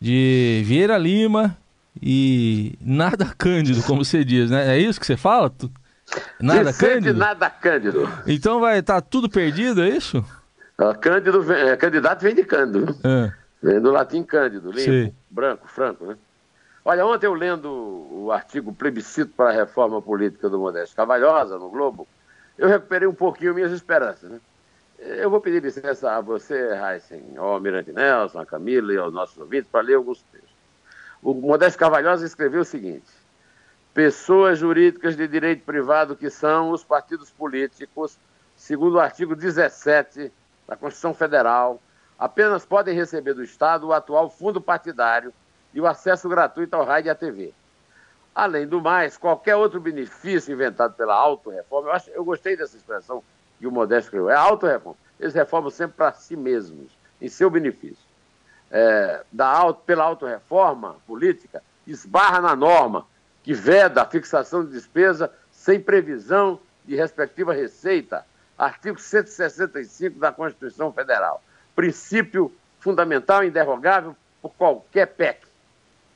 de 0.00 0.62
Vieira 0.64 0.98
Lima 0.98 1.56
e 2.00 2.76
nada 2.80 3.26
Cândido, 3.36 3.82
como 3.82 4.04
você 4.04 4.24
diz, 4.24 4.50
né? 4.50 4.76
É 4.76 4.78
isso 4.78 5.00
que 5.00 5.06
você 5.06 5.16
fala? 5.16 5.52
Nada 6.40 6.72
Cândido? 6.72 7.18
Nada 7.18 7.48
Cândido. 7.50 8.08
Então 8.26 8.60
vai 8.60 8.78
estar 8.78 9.00
tá 9.00 9.08
tudo 9.08 9.28
perdido, 9.28 9.82
é 9.82 9.88
isso? 9.88 10.24
Cândido 11.00 11.42
vem, 11.42 11.56
é, 11.56 11.76
candidato 11.76 12.22
vem 12.22 12.34
de 12.34 12.44
Cândido. 12.44 12.96
É. 13.04 13.32
Vem 13.62 13.80
do 13.80 13.90
latim 13.90 14.22
Cândido, 14.22 14.70
limpo, 14.70 14.80
Sim. 14.80 15.14
branco, 15.30 15.66
franco, 15.68 16.04
né? 16.04 16.16
Olha, 16.84 17.06
ontem 17.06 17.26
eu 17.26 17.32
lendo 17.32 17.70
o 17.70 18.30
artigo 18.30 18.74
Plebiscito 18.74 19.32
para 19.34 19.48
a 19.48 19.52
Reforma 19.52 20.02
Política 20.02 20.50
do 20.50 20.58
Modesto 20.58 20.94
Cavalhosa, 20.94 21.58
no 21.58 21.70
Globo, 21.70 22.06
eu 22.58 22.68
recuperei 22.68 23.08
um 23.08 23.14
pouquinho 23.14 23.54
minhas 23.54 23.72
esperanças. 23.72 24.30
Né? 24.30 24.38
Eu 24.98 25.28
vou 25.28 25.40
pedir 25.40 25.62
licença 25.62 26.12
a 26.12 26.20
você, 26.20 26.70
Heisen, 26.72 27.36
ao 27.36 27.54
Almirante 27.54 27.92
Nelson, 27.92 28.38
a 28.40 28.46
Camila 28.46 28.92
e 28.92 28.96
aos 28.96 29.12
nossos 29.12 29.36
ouvintes 29.36 29.68
para 29.70 29.82
ler 29.82 29.94
alguns 29.94 30.22
textos. 30.22 30.54
O 31.22 31.34
Modesto 31.34 31.78
Carvalhosa 31.78 32.24
escreveu 32.24 32.62
o 32.62 32.64
seguinte: 32.64 33.10
pessoas 33.92 34.58
jurídicas 34.58 35.16
de 35.16 35.26
direito 35.26 35.64
privado 35.64 36.16
que 36.16 36.30
são 36.30 36.70
os 36.70 36.84
partidos 36.84 37.30
políticos, 37.30 38.18
segundo 38.56 38.94
o 38.94 39.00
artigo 39.00 39.34
17 39.34 40.32
da 40.66 40.76
Constituição 40.76 41.12
Federal, 41.12 41.80
apenas 42.18 42.64
podem 42.64 42.94
receber 42.94 43.34
do 43.34 43.42
Estado 43.42 43.88
o 43.88 43.92
atual 43.92 44.30
fundo 44.30 44.60
partidário 44.60 45.32
e 45.72 45.80
o 45.80 45.86
acesso 45.86 46.28
gratuito 46.28 46.76
ao 46.76 46.84
rádio 46.84 47.08
e 47.08 47.10
à 47.10 47.14
TV. 47.14 47.52
Além 48.34 48.66
do 48.66 48.80
mais, 48.80 49.16
qualquer 49.16 49.56
outro 49.56 49.80
benefício 49.80 50.52
inventado 50.52 50.94
pela 50.94 51.14
autorreforma, 51.14 51.90
eu, 51.90 52.14
eu 52.14 52.24
gostei 52.24 52.56
dessa 52.56 52.76
expressão 52.76 53.22
que 53.58 53.66
o 53.66 53.72
Modesto 53.72 54.10
criou, 54.10 54.30
é 54.30 54.34
autorreforma. 54.34 54.98
Eles 55.18 55.34
reformam 55.34 55.70
sempre 55.70 55.96
para 55.96 56.12
si 56.12 56.36
mesmos, 56.36 56.92
em 57.20 57.28
seu 57.28 57.48
benefício. 57.48 58.04
É, 58.70 59.22
da 59.30 59.46
auto, 59.46 59.82
pela 59.84 60.04
autorreforma 60.04 60.96
política, 61.06 61.62
esbarra 61.86 62.40
na 62.40 62.56
norma 62.56 63.06
que 63.42 63.54
veda 63.54 64.02
a 64.02 64.06
fixação 64.06 64.64
de 64.64 64.72
despesa 64.72 65.30
sem 65.50 65.78
previsão 65.78 66.58
de 66.84 66.96
respectiva 66.96 67.54
receita, 67.54 68.26
artigo 68.58 68.98
165 68.98 70.18
da 70.18 70.32
Constituição 70.32 70.92
Federal 70.92 71.42
princípio 71.74 72.52
fundamental 72.78 73.42
e 73.44 73.48
indерrogável 73.48 74.16
por 74.40 74.52
qualquer 74.54 75.06
PEC. 75.06 75.46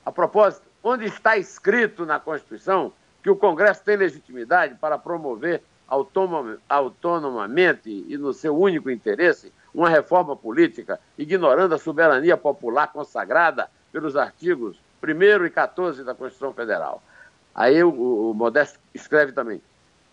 A 0.04 0.12
propósito, 0.12 0.66
onde 0.82 1.06
está 1.06 1.36
escrito 1.36 2.06
na 2.06 2.20
Constituição 2.20 2.92
que 3.22 3.30
o 3.30 3.36
Congresso 3.36 3.82
tem 3.82 3.96
legitimidade 3.96 4.74
para 4.76 4.96
promover 4.96 5.62
autonomamente 5.88 8.04
e 8.08 8.18
no 8.18 8.32
seu 8.32 8.56
único 8.56 8.90
interesse 8.90 9.52
uma 9.74 9.88
reforma 9.88 10.36
política, 10.36 11.00
ignorando 11.16 11.74
a 11.74 11.78
soberania 11.78 12.36
popular 12.36 12.92
consagrada 12.92 13.68
pelos 13.90 14.16
artigos 14.16 14.78
1 15.02 15.46
e 15.46 15.50
14 15.50 16.04
da 16.04 16.14
Constituição 16.14 16.52
Federal. 16.52 17.02
Aí 17.54 17.82
o, 17.82 18.30
o 18.30 18.34
Modesto 18.34 18.78
escreve 18.94 19.32
também: 19.32 19.60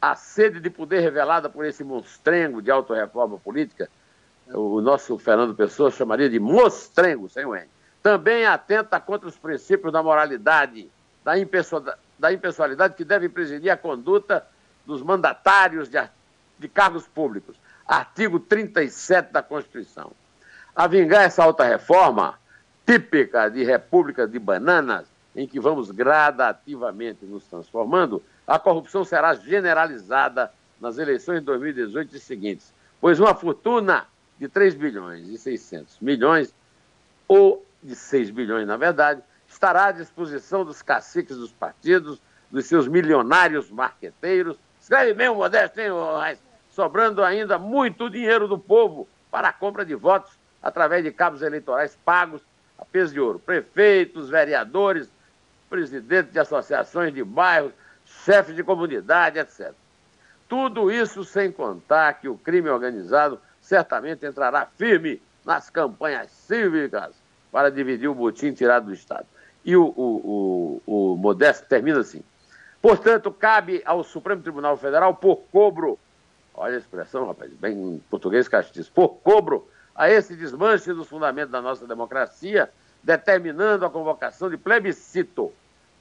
a 0.01 0.15
sede 0.15 0.59
de 0.59 0.69
poder 0.69 1.01
revelada 1.01 1.49
por 1.49 1.65
esse 1.65 1.83
monstrengo 1.83 2.61
de 2.61 2.71
autorreforma 2.71 3.37
política 3.37 3.89
o 4.53 4.81
nosso 4.81 5.17
Fernando 5.17 5.55
Pessoa 5.55 5.89
chamaria 5.89 6.29
de 6.29 6.39
mostrengo, 6.39 7.29
sem 7.29 7.45
o 7.45 7.55
N. 7.55 7.67
Também 8.03 8.45
atenta 8.45 8.99
contra 8.99 9.27
os 9.27 9.35
princípios 9.35 9.91
da 9.91 10.03
moralidade, 10.03 10.89
da, 11.23 12.31
impessoalidade 12.31 12.95
que 12.95 13.03
devem 13.03 13.29
presidir 13.29 13.71
a 13.71 13.77
conduta 13.77 14.45
dos 14.85 15.01
mandatários 15.01 15.89
de, 15.89 16.01
de 16.59 16.67
cargos 16.67 17.07
públicos. 17.07 17.57
Artigo 17.87 18.39
37 18.39 19.31
da 19.31 19.41
Constituição. 19.41 20.11
A 20.75 20.87
vingar 20.87 21.23
essa 21.23 21.43
alta 21.43 21.63
reforma, 21.63 22.37
típica 22.85 23.49
de 23.49 23.63
república 23.63 24.27
de 24.27 24.37
bananas, 24.39 25.07
em 25.35 25.47
que 25.47 25.59
vamos 25.59 25.91
gradativamente 25.91 27.25
nos 27.25 27.45
transformando, 27.45 28.23
a 28.47 28.57
corrupção 28.57 29.03
será 29.03 29.33
generalizada 29.33 30.51
nas 30.79 30.97
eleições 30.97 31.39
de 31.39 31.45
2018 31.45 32.15
e 32.15 32.19
seguintes, 32.19 32.73
pois 33.01 33.19
uma 33.19 33.33
fortuna 33.33 34.05
de 34.39 34.47
3 34.47 34.75
bilhões 34.75 35.27
e 35.27 35.37
600 35.37 35.99
milhões, 35.99 36.53
ou 37.27 37.65
de 37.81 37.95
6 37.95 38.29
bilhões, 38.31 38.67
na 38.67 38.77
verdade, 38.77 39.21
estará 39.47 39.85
à 39.85 39.91
disposição 39.91 40.65
dos 40.65 40.81
caciques 40.81 41.37
dos 41.37 41.51
partidos, 41.51 42.21
dos 42.51 42.65
seus 42.65 42.87
milionários 42.87 43.69
marqueteiros. 43.71 44.57
Escreve 44.85 45.15
bem 45.15 45.27
o 45.29 45.33
Modesto, 45.33 45.81
hein, 45.81 45.89
Reis? 46.23 46.37
Sobrando 46.69 47.23
ainda 47.23 47.57
muito 47.57 48.07
dinheiro 48.07 48.47
do 48.47 48.59
povo 48.59 49.07
para 49.31 49.47
a 49.47 49.51
compra 49.51 49.83
de 49.83 49.95
votos 49.95 50.37
através 50.61 51.03
de 51.03 51.11
cabos 51.11 51.41
eleitorais 51.41 51.97
pagos 52.05 52.43
a 52.77 52.85
peso 52.85 53.11
de 53.11 53.19
ouro. 53.19 53.39
Prefeitos, 53.39 54.29
vereadores, 54.29 55.11
presidentes 55.71 56.31
de 56.31 56.37
associações 56.37 57.11
de 57.11 57.23
bairros, 57.23 57.71
chefes 58.05 58.55
de 58.55 58.63
comunidade, 58.63 59.39
etc. 59.39 59.73
Tudo 60.47 60.91
isso 60.91 61.23
sem 61.23 61.51
contar 61.51 62.21
que 62.21 62.29
o 62.29 62.37
crime 62.37 62.69
organizado 62.69 63.39
certamente 63.59 64.23
entrará 64.23 64.67
firme 64.77 65.19
nas 65.43 65.67
campanhas 65.67 66.29
cívicas 66.29 67.15
para 67.51 67.71
dividir 67.71 68.07
o 68.07 68.13
botim 68.13 68.53
tirado 68.53 68.85
do 68.85 68.93
Estado. 68.93 69.25
E 69.65 69.75
o, 69.75 69.83
o, 69.83 70.81
o, 70.85 71.13
o 71.13 71.17
Modesto 71.17 71.67
termina 71.67 72.01
assim. 72.01 72.23
Portanto, 72.85 73.31
cabe 73.31 73.81
ao 73.83 74.03
Supremo 74.03 74.43
Tribunal 74.43 74.77
Federal, 74.77 75.15
por 75.15 75.37
cobro, 75.51 75.97
olha 76.53 76.75
a 76.75 76.77
expressão, 76.77 77.25
rapaz, 77.25 77.51
bem 77.53 77.73
em 77.73 78.03
português 78.11 78.47
castiço, 78.47 78.91
por 78.91 79.09
cobro 79.23 79.67
a 79.95 80.07
esse 80.07 80.35
desmanche 80.35 80.93
dos 80.93 81.07
fundamentos 81.07 81.51
da 81.51 81.63
nossa 81.63 81.87
democracia, 81.87 82.69
determinando 83.01 83.87
a 83.87 83.89
convocação 83.89 84.51
de 84.51 84.57
plebiscito 84.57 85.51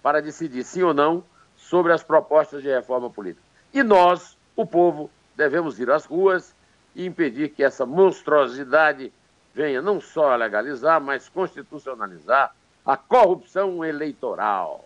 para 0.02 0.20
decidir 0.20 0.62
sim 0.62 0.82
ou 0.82 0.92
não 0.92 1.24
sobre 1.56 1.90
as 1.90 2.02
propostas 2.02 2.62
de 2.62 2.68
reforma 2.68 3.08
política. 3.08 3.46
E 3.72 3.82
nós, 3.82 4.36
o 4.54 4.66
povo, 4.66 5.10
devemos 5.34 5.80
ir 5.80 5.90
às 5.90 6.04
ruas 6.04 6.54
e 6.94 7.06
impedir 7.06 7.48
que 7.48 7.64
essa 7.64 7.86
monstruosidade 7.86 9.10
venha 9.54 9.80
não 9.80 10.02
só 10.02 10.36
legalizar, 10.36 11.00
mas 11.00 11.30
constitucionalizar 11.30 12.54
a 12.84 12.94
corrupção 12.94 13.82
eleitoral. 13.82 14.84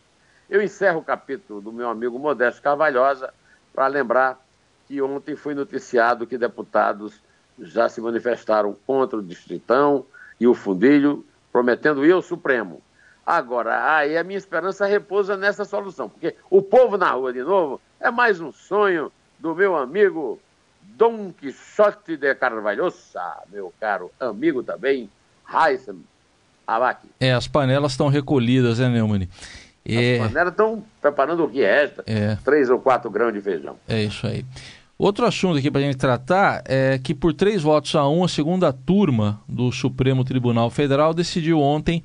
Eu 0.48 0.62
encerro 0.62 1.00
o 1.00 1.04
capítulo 1.04 1.60
do 1.60 1.70
meu 1.70 1.90
amigo 1.90 2.18
Modesto 2.18 2.62
Carvalhosa 2.62 3.32
para 3.74 3.86
lembrar 3.86 4.42
que 4.86 5.00
ontem 5.02 5.36
foi 5.36 5.54
noticiado 5.54 6.26
que 6.26 6.38
deputados 6.38 7.20
já 7.60 7.88
se 7.88 8.00
manifestaram 8.00 8.74
contra 8.86 9.18
o 9.18 9.22
Distritão 9.22 10.06
e 10.40 10.46
o 10.46 10.54
Fundilho, 10.54 11.24
prometendo 11.52 12.06
ir 12.06 12.12
ao 12.12 12.22
Supremo. 12.22 12.80
Agora, 13.26 13.94
aí 13.96 14.16
a 14.16 14.24
minha 14.24 14.38
esperança 14.38 14.86
repousa 14.86 15.36
nessa 15.36 15.66
solução, 15.66 16.08
porque 16.08 16.34
o 16.48 16.62
povo 16.62 16.96
na 16.96 17.10
rua 17.10 17.30
de 17.30 17.42
novo 17.42 17.78
é 18.00 18.10
mais 18.10 18.40
um 18.40 18.50
sonho 18.50 19.12
do 19.38 19.54
meu 19.54 19.76
amigo 19.76 20.40
Dom 20.82 21.30
Quixote 21.30 22.16
de 22.16 22.34
Carvalhosa, 22.34 23.20
meu 23.52 23.72
caro 23.78 24.10
amigo 24.18 24.62
também, 24.62 25.10
Heisen 25.46 26.02
Abac. 26.66 27.06
É, 27.20 27.34
as 27.34 27.46
panelas 27.46 27.92
estão 27.92 28.08
recolhidas, 28.08 28.78
né, 28.78 28.88
Neumann? 28.88 29.28
É... 29.88 30.20
As 30.20 30.28
panelas 30.28 30.52
estão 30.52 30.84
preparando 31.00 31.44
o 31.44 31.48
que 31.48 31.60
resta, 31.60 32.04
é. 32.06 32.36
três 32.44 32.68
ou 32.68 32.78
quatro 32.78 33.10
grãos 33.10 33.32
de 33.32 33.40
feijão. 33.40 33.76
É 33.88 34.02
isso 34.02 34.26
aí. 34.26 34.44
Outro 34.98 35.24
assunto 35.24 35.58
aqui 35.58 35.70
para 35.70 35.80
a 35.80 35.84
gente 35.84 35.96
tratar 35.96 36.62
é 36.66 36.98
que 36.98 37.14
por 37.14 37.32
três 37.32 37.62
votos 37.62 37.94
a 37.94 38.08
um, 38.08 38.24
a 38.24 38.28
segunda 38.28 38.72
turma 38.72 39.40
do 39.48 39.70
Supremo 39.70 40.24
Tribunal 40.24 40.70
Federal 40.70 41.14
decidiu 41.14 41.60
ontem 41.60 42.02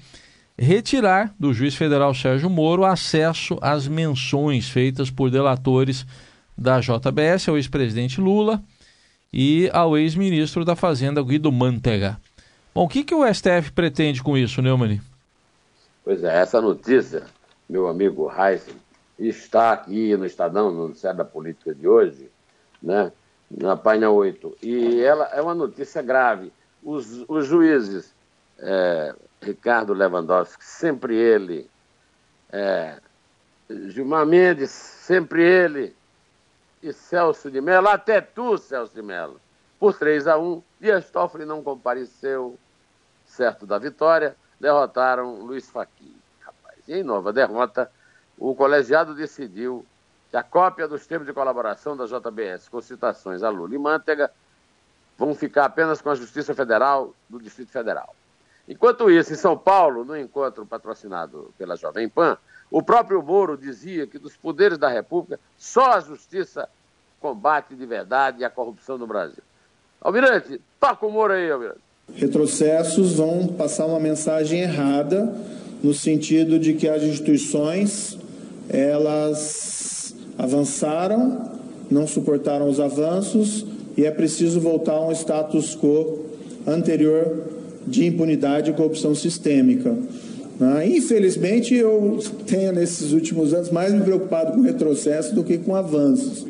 retirar 0.58 1.34
do 1.40 1.52
juiz 1.54 1.74
federal 1.76 2.14
Sérgio 2.14 2.50
Moro 2.50 2.86
acesso 2.86 3.58
às 3.62 3.88
menções 3.88 4.70
feitas 4.70 5.10
por 5.10 5.32
delatores 5.32 6.06
da 6.56 6.80
JBS 6.80 7.50
ao 7.50 7.58
ex-presidente 7.58 8.22
Lula 8.22 8.62
e 9.34 9.70
ao 9.74 9.98
ex-ministro 9.98 10.64
da 10.64 10.76
Fazenda, 10.76 11.24
Guido 11.24 11.52
Mantega. 11.52 12.18
Bom, 12.76 12.84
o 12.84 12.88
que, 12.88 13.04
que 13.04 13.16
o 13.16 13.26
STF 13.32 13.72
pretende 13.74 14.22
com 14.22 14.38
isso, 14.38 14.62
Neumann? 14.62 15.02
Pois 16.06 16.24
é, 16.24 16.42
essa 16.42 16.62
notícia, 16.62 17.24
meu 17.68 17.88
amigo 17.88 18.32
Heisen, 18.32 18.76
está 19.18 19.72
aqui 19.72 20.16
no 20.18 20.26
Estadão, 20.26 20.72
no 20.72 20.88
Noticiário 20.88 21.18
da 21.18 21.26
Política 21.26 21.74
de 21.74 21.88
hoje, 21.88 22.32
né, 22.82 23.12
na 23.50 23.76
página 23.78 24.10
8. 24.10 24.58
E 24.62 25.02
ela 25.02 25.26
é 25.34 25.42
uma 25.42 25.56
notícia 25.56 26.02
grave. 26.02 26.52
Os, 26.84 27.24
os 27.28 27.46
juízes, 27.46 28.14
é, 28.60 29.16
Ricardo 29.42 29.94
Lewandowski, 29.94 30.64
sempre 30.64 31.16
ele, 31.16 31.70
é, 32.52 33.00
Gilmar 33.88 34.26
Mendes, 34.26 34.70
sempre 34.72 35.44
ele, 35.44 35.96
e 36.82 36.92
Celso 36.92 37.50
de 37.50 37.62
Mello, 37.62 37.88
até 37.88 38.20
tu, 38.20 38.58
Celso 38.58 38.94
de 38.94 39.02
Mello, 39.02 39.40
por 39.80 39.98
3 39.98 40.28
a 40.28 40.38
1. 40.38 40.62
Dias 40.82 41.10
Toffoli 41.10 41.46
não 41.46 41.64
compareceu, 41.64 42.58
certo 43.26 43.66
da 43.66 43.78
vitória, 43.80 44.36
derrotaram 44.60 45.40
Luiz 45.40 45.70
Faqui. 45.70 46.23
E 46.88 46.96
em 46.96 47.04
nova 47.04 47.32
derrota, 47.32 47.90
o 48.38 48.54
colegiado 48.56 49.14
decidiu 49.14 49.86
que 50.30 50.38
a 50.38 50.44
cópia 50.44 50.88
dos 50.88 51.06
termos 51.06 51.28
de 51.28 51.34
colaboração 51.34 51.96
da 51.96 52.06
JBS 52.06 52.68
com 52.68 52.82
citações 52.82 53.44
a 53.44 53.50
Lula 53.50 53.76
e 53.76 53.78
Mantega 53.78 54.32
vão 55.18 55.36
ficar 55.36 55.66
apenas 55.66 56.02
com 56.02 56.10
a 56.10 56.16
Justiça 56.16 56.56
Federal 56.56 57.14
do 57.30 57.40
Distrito 57.40 57.72
Federal. 57.72 58.16
Enquanto 58.68 59.12
isso, 59.12 59.34
em 59.34 59.36
São 59.36 59.58
Paulo, 59.58 60.04
no 60.04 60.18
encontro 60.18 60.66
patrocinado 60.66 61.54
pela 61.58 61.76
Jovem 61.76 62.10
Pan, 62.10 62.38
o 62.72 62.82
próprio 62.82 63.22
Moro 63.22 63.58
dizia 63.58 64.08
que 64.08 64.18
dos 64.18 64.36
poderes 64.36 64.78
da 64.78 64.90
República, 64.90 65.40
só 65.58 65.92
a 65.92 66.00
justiça 66.00 66.68
combate 67.20 67.76
de 67.76 67.86
verdade 67.86 68.44
a 68.44 68.50
corrupção 68.50 68.98
no 68.98 69.06
Brasil. 69.06 69.44
Almirante, 70.02 70.60
toca 70.80 71.06
o 71.06 71.12
Moro 71.12 71.34
aí, 71.34 71.50
Almirante. 71.52 71.80
Retrocessos 72.14 73.16
vão 73.16 73.48
passar 73.48 73.86
uma 73.86 74.00
mensagem 74.00 74.62
errada 74.62 75.34
no 75.84 75.94
sentido 75.94 76.58
de 76.58 76.74
que 76.74 76.88
as 76.88 77.04
instituições 77.04 78.18
elas 78.70 80.16
avançaram 80.38 81.52
não 81.92 82.08
suportaram 82.08 82.68
os 82.68 82.80
avanços 82.80 83.66
e 83.96 84.06
é 84.06 84.12
preciso 84.12 84.60
voltar 84.60 84.94
a 84.94 85.08
um 85.08 85.12
status 85.12 85.76
quo 85.76 86.26
anterior 86.66 87.50
de 87.86 88.06
impunidade 88.06 88.72
e 88.72 88.74
corrupção 88.74 89.14
sistêmica. 89.14 89.96
Ah, 90.60 90.86
infelizmente, 90.86 91.76
eu 91.76 92.20
tenho 92.48 92.72
nesses 92.72 93.12
últimos 93.12 93.54
anos 93.54 93.70
mais 93.70 93.94
me 93.94 94.02
preocupado 94.02 94.54
com 94.54 94.62
retrocesso 94.62 95.36
do 95.36 95.44
que 95.44 95.58
com 95.58 95.76
avanços. 95.76 96.46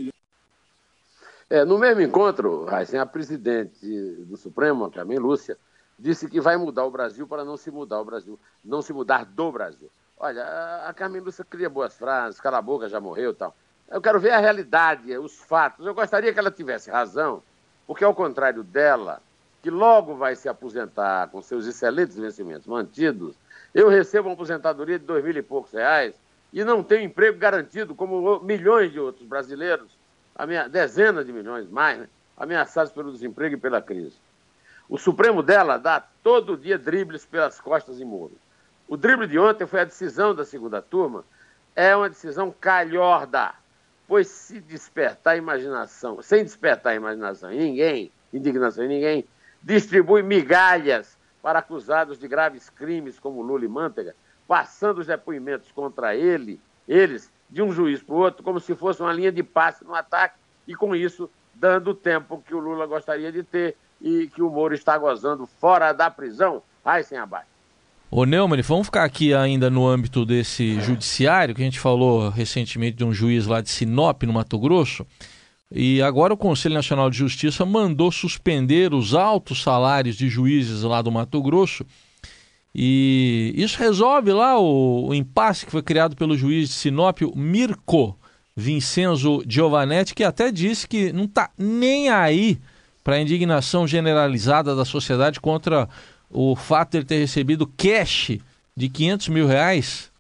É, 1.50 1.66
no 1.66 1.78
mesmo 1.78 2.02
encontro, 2.02 2.66
a 2.68 3.06
presidente 3.06 3.88
do 4.26 4.38
Supremo, 4.38 4.90
Carmen 4.92 5.20
Lúcia, 5.20 5.58
disse 5.98 6.30
que 6.30 6.42
vai 6.42 6.58
mudar 6.58 6.86
o 6.86 6.92
Brasil 6.92 7.28
para 7.28 7.44
não 7.46 7.58
se 7.58 7.72
mudar 7.72 8.00
o 8.00 8.06
Brasil, 8.06 8.40
não 8.64 8.82
se 8.82 8.94
mudar 8.94 9.26
do 9.26 9.52
Brasil. 9.52 9.90
Olha, 10.18 10.44
a 10.88 10.94
Carmen 10.94 11.22
Lúcia 11.22 11.44
cria 11.44 11.70
boas 11.70 11.96
frases, 11.96 12.40
cala 12.40 12.58
a 12.58 12.62
boca, 12.62 12.88
já 12.88 13.00
morreu 13.00 13.34
tal. 13.34 13.56
Eu 13.90 14.02
quero 14.02 14.20
ver 14.20 14.32
a 14.32 14.40
realidade, 14.40 15.16
os 15.18 15.38
fatos. 15.40 15.86
Eu 15.86 15.94
gostaria 15.94 16.34
que 16.34 16.40
ela 16.40 16.52
tivesse 16.52 16.90
razão, 16.90 17.44
porque 17.86 18.04
ao 18.04 18.16
contrário 18.16 18.64
dela, 18.64 19.22
que 19.62 19.70
logo 19.70 20.16
vai 20.16 20.36
se 20.36 20.50
aposentar 20.50 21.30
com 21.30 21.42
seus 21.42 21.66
excelentes 21.66 22.18
vencimentos 22.18 22.68
mantidos, 22.68 23.36
eu 23.74 23.90
recebo 23.90 24.28
uma 24.30 24.34
aposentadoria 24.34 25.00
de 25.00 25.06
dois 25.06 25.24
mil 25.24 25.36
e 25.36 25.42
poucos 25.42 25.72
reais 25.72 26.14
e 26.52 26.64
não 26.64 26.84
tenho 26.84 27.04
emprego 27.04 27.38
garantido, 27.38 27.96
como 27.96 28.40
milhões 28.42 28.92
de 28.92 29.00
outros 29.00 29.28
brasileiros, 29.28 29.98
minha, 30.48 30.68
dezenas 30.68 31.26
de 31.26 31.34
milhões 31.34 31.70
mais, 31.70 32.00
né, 32.00 32.10
ameaçados 32.38 32.92
pelo 32.92 33.12
desemprego 33.12 33.56
e 33.56 33.60
pela 33.60 33.82
crise. 33.82 34.16
O 34.90 34.98
Supremo 34.98 35.42
dela 35.42 35.78
dá 35.78 36.04
todo 36.22 36.58
dia 36.58 36.78
dribles 36.78 37.26
pelas 37.26 37.60
costas 37.60 38.00
e 38.00 38.06
Moro. 38.06 38.38
O 38.88 38.98
drible 38.98 39.28
de 39.28 39.40
ontem 39.40 39.66
foi 39.66 39.80
a 39.80 39.86
decisão 39.86 40.36
da 40.36 40.46
segunda 40.46 40.82
turma, 40.82 41.24
é 41.76 41.96
uma 41.96 42.10
decisão 42.10 42.54
calhorda, 42.60 43.54
pois 44.08 44.28
se 44.28 44.60
despertar 44.60 45.34
a 45.34 45.38
imaginação, 45.38 46.22
sem 46.22 46.44
despertar 46.44 46.94
a 46.94 46.96
imaginação 46.96 47.52
em 47.52 47.58
ninguém, 47.58 48.12
indignação 48.32 48.84
em 48.84 48.90
ninguém, 48.90 49.26
distribui 49.64 50.22
migalhas 50.22 51.18
para 51.42 51.60
acusados 51.60 52.20
de 52.20 52.28
graves 52.28 52.70
crimes 52.70 53.20
como 53.20 53.42
Lula 53.42 53.66
e 53.66 53.68
Mantega, 53.68 54.16
passando 54.48 55.00
os 55.00 55.08
depoimentos 55.08 55.72
contra 55.72 56.16
ele, 56.16 56.60
eles, 56.88 57.32
de 57.50 57.62
um 57.62 57.72
juiz 57.72 58.04
para 58.04 58.16
o 58.16 58.20
outro, 58.20 58.44
como 58.44 58.60
se 58.60 58.76
fosse 58.76 59.02
uma 59.02 59.14
linha 59.14 59.32
de 59.32 59.42
passe 59.42 59.84
no 59.84 59.96
ataque, 59.96 60.38
e 60.68 60.76
com 60.76 60.96
isso 60.96 61.30
dando 61.54 61.92
o 61.92 61.96
tempo 61.96 62.44
que 62.46 62.54
o 62.54 62.60
Lula 62.60 62.86
gostaria 62.86 63.32
de 63.32 63.44
ter 63.44 63.78
e 64.04 64.28
que 64.28 64.42
o 64.42 64.50
Moro 64.50 64.76
está 64.76 64.98
gozando 64.98 65.48
fora 65.62 65.94
da 65.94 66.12
prisão. 66.12 66.62
Ai, 66.84 67.04
sem 67.04 67.18
abate. 67.18 67.48
Ô 68.12 68.26
Neumann, 68.26 68.62
vamos 68.62 68.88
ficar 68.88 69.06
aqui 69.06 69.34
ainda 69.34 69.70
no 69.70 69.88
âmbito 69.88 70.24
desse 70.26 70.80
judiciário, 70.82 71.56
que 71.56 71.62
a 71.62 71.66
gente 71.66 71.80
falou 71.80 72.30
recentemente 72.30 72.98
de 72.98 73.06
um 73.06 73.14
juiz 73.14 73.48
lá 73.48 73.62
de 73.62 73.70
Sinop, 73.70 74.22
no 74.24 74.34
Mato 74.34 74.60
Grosso. 74.60 75.08
E 75.72 76.00
agora 76.04 76.34
o 76.34 76.38
Conselho 76.38 76.76
Nacional 76.76 77.10
de 77.10 77.18
Justiça 77.18 77.66
mandou 77.66 78.12
suspender 78.12 78.94
os 78.94 79.16
altos 79.16 79.64
salários 79.64 80.16
de 80.16 80.30
juízes 80.30 80.84
lá 80.84 81.02
do 81.02 81.12
Mato 81.12 81.42
Grosso. 81.42 81.84
E 82.76 83.54
isso 83.56 83.80
resolve 83.80 84.32
lá 84.32 84.60
o, 84.60 85.08
o 85.08 85.14
impasse 85.16 85.66
que 85.66 85.72
foi 85.72 85.82
criado 85.82 86.16
pelo 86.16 86.38
juiz 86.38 86.70
de 86.70 86.76
Sinop, 86.76 87.22
Mirko 87.36 88.16
Vincenzo 88.56 89.42
Giovanetti, 89.48 90.14
que 90.14 90.24
até 90.24 90.52
disse 90.52 90.88
que 90.88 91.12
não 91.12 91.24
está 91.24 91.50
nem 91.58 92.10
aí 92.10 92.60
para 93.04 93.16
a 93.16 93.20
indignação 93.20 93.88
generalizada 93.88 94.76
da 94.76 94.86
sociedade 94.86 95.40
contra 95.40 95.90
o 96.30 96.56
fato 96.56 96.92
de 96.92 96.98
ele 96.98 97.06
ter 97.06 97.20
recebido 97.20 97.68
cash 97.68 98.40
de 98.76 98.90
500 98.90 99.28
mil 99.30 99.48
reais? 99.48 100.12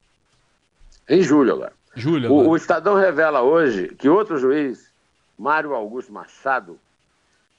Em 1.08 1.22
julho 1.22 1.54
agora. 1.54 1.74
Julho 1.96 2.28
agora. 2.28 2.48
O, 2.48 2.52
o 2.52 2.56
Estadão 2.56 2.96
revela 2.96 3.42
hoje 3.42 3.96
que 3.98 4.10
outro 4.10 4.38
juiz, 4.38 4.90
Mário 5.38 5.74
Augusto 5.74 6.12
Machado, 6.12 6.78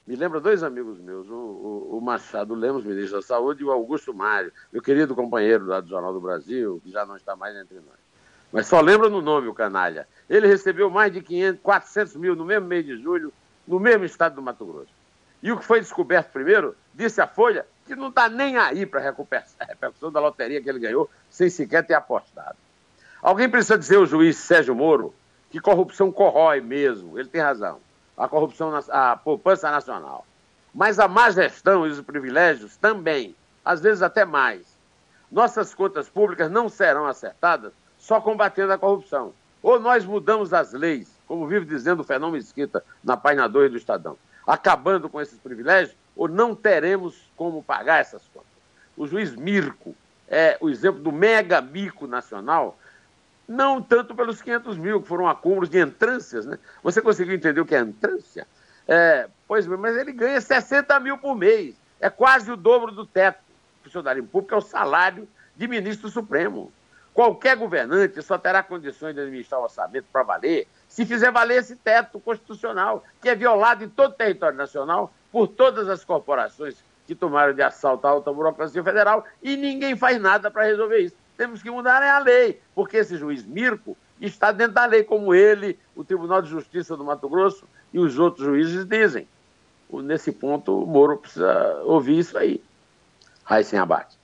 me 0.05 0.15
lembra 0.15 0.39
dois 0.39 0.61
amigos 0.61 0.99
meus, 0.99 1.27
o, 1.27 1.33
o, 1.33 1.97
o, 1.97 2.01
Machado 2.01 2.53
Lemos, 2.53 2.85
ministro 2.85 3.17
da 3.17 3.25
Saúde, 3.25 3.63
e 3.63 3.65
o 3.65 3.71
Augusto 3.71 4.13
Mário, 4.13 4.51
meu 4.71 4.81
querido 4.81 5.15
companheiro 5.15 5.65
lá 5.65 5.81
do 5.81 5.89
Jornal 5.89 6.13
do 6.13 6.21
Brasil, 6.21 6.79
que 6.83 6.91
já 6.91 7.05
não 7.05 7.15
está 7.15 7.35
mais 7.35 7.55
entre 7.55 7.75
nós. 7.77 8.05
Mas 8.51 8.67
só 8.67 8.79
lembra 8.79 9.09
no 9.09 9.21
nome 9.21 9.47
o 9.47 9.53
canalha. 9.53 10.07
Ele 10.29 10.47
recebeu 10.47 10.89
mais 10.89 11.11
de 11.11 11.21
500, 11.21 11.61
400 11.61 12.15
mil 12.15 12.35
no 12.35 12.45
mesmo 12.45 12.67
mês 12.67 12.85
de 12.85 12.95
julho, 13.01 13.33
no 13.67 13.79
mesmo 13.79 14.05
estado 14.05 14.35
do 14.35 14.41
Mato 14.41 14.63
Grosso. 14.65 14.94
E 15.45 15.51
o 15.51 15.57
que 15.59 15.63
foi 15.63 15.79
descoberto 15.79 16.31
primeiro, 16.31 16.75
disse 16.91 17.21
a 17.21 17.27
Folha, 17.27 17.67
que 17.85 17.95
não 17.95 18.09
está 18.09 18.27
nem 18.27 18.57
aí 18.57 18.83
para 18.83 18.99
a 18.99 19.03
repercussão 19.03 20.11
da 20.11 20.19
loteria 20.19 20.59
que 20.59 20.67
ele 20.67 20.79
ganhou, 20.79 21.07
sem 21.29 21.51
sequer 21.51 21.85
ter 21.85 21.93
apostado. 21.93 22.57
Alguém 23.21 23.47
precisa 23.47 23.77
dizer 23.77 23.97
ao 23.97 24.07
juiz 24.07 24.37
Sérgio 24.37 24.73
Moro 24.73 25.13
que 25.51 25.59
corrupção 25.59 26.11
corrói 26.11 26.61
mesmo, 26.61 27.19
ele 27.19 27.29
tem 27.29 27.41
razão. 27.41 27.79
A 28.17 28.27
corrupção, 28.27 28.73
a 28.89 29.15
poupança 29.15 29.69
nacional. 29.69 30.25
Mas 30.73 30.97
a 30.97 31.07
má 31.07 31.29
gestão 31.29 31.85
e 31.85 31.91
os 31.91 32.01
privilégios 32.01 32.75
também, 32.77 33.35
às 33.63 33.81
vezes 33.81 34.01
até 34.01 34.25
mais. 34.25 34.65
Nossas 35.31 35.75
contas 35.75 36.09
públicas 36.09 36.49
não 36.49 36.69
serão 36.69 37.05
acertadas 37.05 37.71
só 37.99 38.19
combatendo 38.19 38.73
a 38.73 38.79
corrupção. 38.79 39.31
Ou 39.61 39.79
nós 39.79 40.03
mudamos 40.05 40.55
as 40.55 40.73
leis, 40.73 41.07
como 41.27 41.45
vive 41.45 41.67
dizendo 41.67 41.99
o 41.99 42.03
Fenômeno 42.03 42.37
Mesquita 42.37 42.83
na 43.03 43.15
página 43.15 43.47
2 43.47 43.69
do 43.69 43.77
Estadão, 43.77 44.17
acabando 44.45 45.09
com 45.09 45.21
esses 45.21 45.39
privilégios, 45.39 45.95
ou 46.15 46.27
não 46.27 46.55
teremos 46.55 47.29
como 47.35 47.63
pagar 47.63 47.99
essas 47.99 48.21
contas. 48.33 48.49
O 48.95 49.07
juiz 49.07 49.35
Mirko 49.35 49.95
é 50.27 50.57
o 50.61 50.69
exemplo 50.69 51.01
do 51.01 51.11
mega 51.11 51.61
mico 51.61 52.07
nacional, 52.07 52.77
não 53.47 53.81
tanto 53.81 54.15
pelos 54.15 54.41
500 54.41 54.77
mil, 54.77 55.01
que 55.01 55.07
foram 55.07 55.27
acúmulos 55.27 55.69
de 55.69 55.79
entrâncias. 55.79 56.45
Né? 56.45 56.57
Você 56.81 57.01
conseguiu 57.01 57.35
entender 57.35 57.59
o 57.61 57.65
que 57.65 57.75
é 57.75 57.79
entrância? 57.79 58.47
É, 58.87 59.27
pois 59.47 59.67
bem, 59.67 59.77
mas 59.77 59.97
ele 59.97 60.11
ganha 60.11 60.39
60 60.39 60.99
mil 60.99 61.17
por 61.17 61.35
mês. 61.35 61.75
É 61.99 62.09
quase 62.09 62.51
o 62.51 62.57
dobro 62.57 62.91
do 62.91 63.05
teto. 63.05 63.43
Funcionário 63.83 64.23
público 64.23 64.53
é 64.53 64.57
o 64.57 64.61
salário 64.61 65.27
de 65.55 65.67
ministro 65.67 66.09
supremo. 66.09 66.71
Qualquer 67.13 67.55
governante 67.55 68.21
só 68.21 68.37
terá 68.37 68.61
condições 68.63 69.13
de 69.13 69.21
administrar 69.21 69.59
o 69.59 69.63
orçamento 69.63 70.05
para 70.11 70.23
valer 70.23 70.67
se 70.95 71.05
fizer 71.05 71.29
valer 71.29 71.57
esse 71.57 71.75
teto 71.75 72.21
constitucional, 72.21 73.03
que 73.21 73.27
é 73.27 73.35
violado 73.35 73.83
em 73.83 73.89
todo 73.89 74.11
o 74.11 74.15
território 74.15 74.57
nacional 74.57 75.13
por 75.29 75.45
todas 75.45 75.89
as 75.89 76.05
corporações 76.05 76.77
que 77.05 77.13
tomaram 77.13 77.53
de 77.53 77.61
assalto 77.61 78.07
a 78.07 78.11
alta 78.11 78.31
burocracia 78.31 78.81
federal 78.81 79.25
e 79.43 79.57
ninguém 79.57 79.97
faz 79.97 80.21
nada 80.21 80.49
para 80.49 80.63
resolver 80.63 80.99
isso. 80.99 81.15
Temos 81.35 81.61
que 81.61 81.69
mudar 81.69 82.01
a 82.01 82.19
lei, 82.19 82.61
porque 82.73 82.95
esse 82.95 83.17
juiz 83.17 83.45
Mirko 83.45 83.97
está 84.21 84.53
dentro 84.53 84.75
da 84.75 84.85
lei, 84.85 85.03
como 85.03 85.35
ele, 85.35 85.77
o 85.93 86.05
Tribunal 86.05 86.41
de 86.41 86.49
Justiça 86.49 86.95
do 86.95 87.03
Mato 87.03 87.27
Grosso 87.27 87.65
e 87.91 87.99
os 87.99 88.17
outros 88.17 88.45
juízes 88.45 88.85
dizem. 88.85 89.27
Nesse 89.91 90.31
ponto, 90.31 90.81
o 90.81 90.87
Moro 90.87 91.17
precisa 91.17 91.81
ouvir 91.83 92.19
isso 92.19 92.37
aí. 92.37 92.63
sem 93.65 93.77
Abate. 93.77 94.17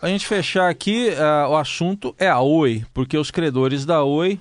A 0.00 0.06
gente 0.06 0.28
fechar 0.28 0.70
aqui, 0.70 1.08
uh, 1.10 1.50
o 1.50 1.56
assunto 1.56 2.14
é 2.18 2.28
a 2.28 2.40
Oi, 2.40 2.84
porque 2.94 3.18
os 3.18 3.32
credores 3.32 3.84
da 3.84 4.04
Oi 4.04 4.40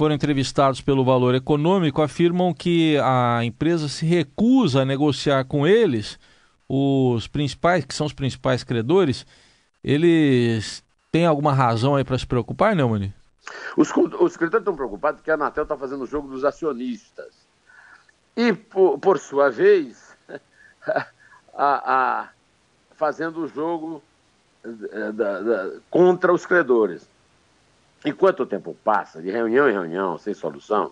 foram 0.00 0.14
entrevistados 0.14 0.80
pelo 0.80 1.04
Valor 1.04 1.34
Econômico 1.34 2.00
afirmam 2.00 2.54
que 2.54 2.96
a 3.00 3.44
empresa 3.44 3.86
se 3.86 4.06
recusa 4.06 4.80
a 4.80 4.84
negociar 4.86 5.44
com 5.44 5.66
eles, 5.66 6.18
os 6.66 7.28
principais, 7.28 7.84
que 7.84 7.94
são 7.94 8.06
os 8.06 8.14
principais 8.14 8.64
credores, 8.64 9.26
eles 9.84 10.82
têm 11.12 11.26
alguma 11.26 11.52
razão 11.52 11.96
aí 11.96 12.02
para 12.02 12.16
se 12.16 12.26
preocupar, 12.26 12.74
não, 12.74 12.88
Mani? 12.88 13.12
Os, 13.76 13.90
os 13.94 14.38
credores 14.38 14.62
estão 14.62 14.74
preocupados 14.74 15.20
porque 15.20 15.30
a 15.30 15.34
Anatel 15.34 15.64
está 15.64 15.76
fazendo 15.76 16.04
o 16.04 16.06
jogo 16.06 16.28
dos 16.28 16.46
acionistas. 16.46 17.34
E, 18.34 18.54
por, 18.54 18.98
por 18.98 19.18
sua 19.18 19.50
vez, 19.50 20.16
a, 20.88 21.02
a, 21.54 22.28
fazendo 22.96 23.40
o 23.40 23.48
jogo 23.48 24.02
eh, 24.64 25.12
da, 25.12 25.40
da, 25.40 25.70
contra 25.90 26.32
os 26.32 26.46
credores. 26.46 27.06
Enquanto 28.04 28.40
o 28.40 28.46
tempo 28.46 28.76
passa, 28.82 29.20
de 29.20 29.30
reunião 29.30 29.68
em 29.68 29.72
reunião, 29.72 30.16
sem 30.16 30.32
solução, 30.32 30.90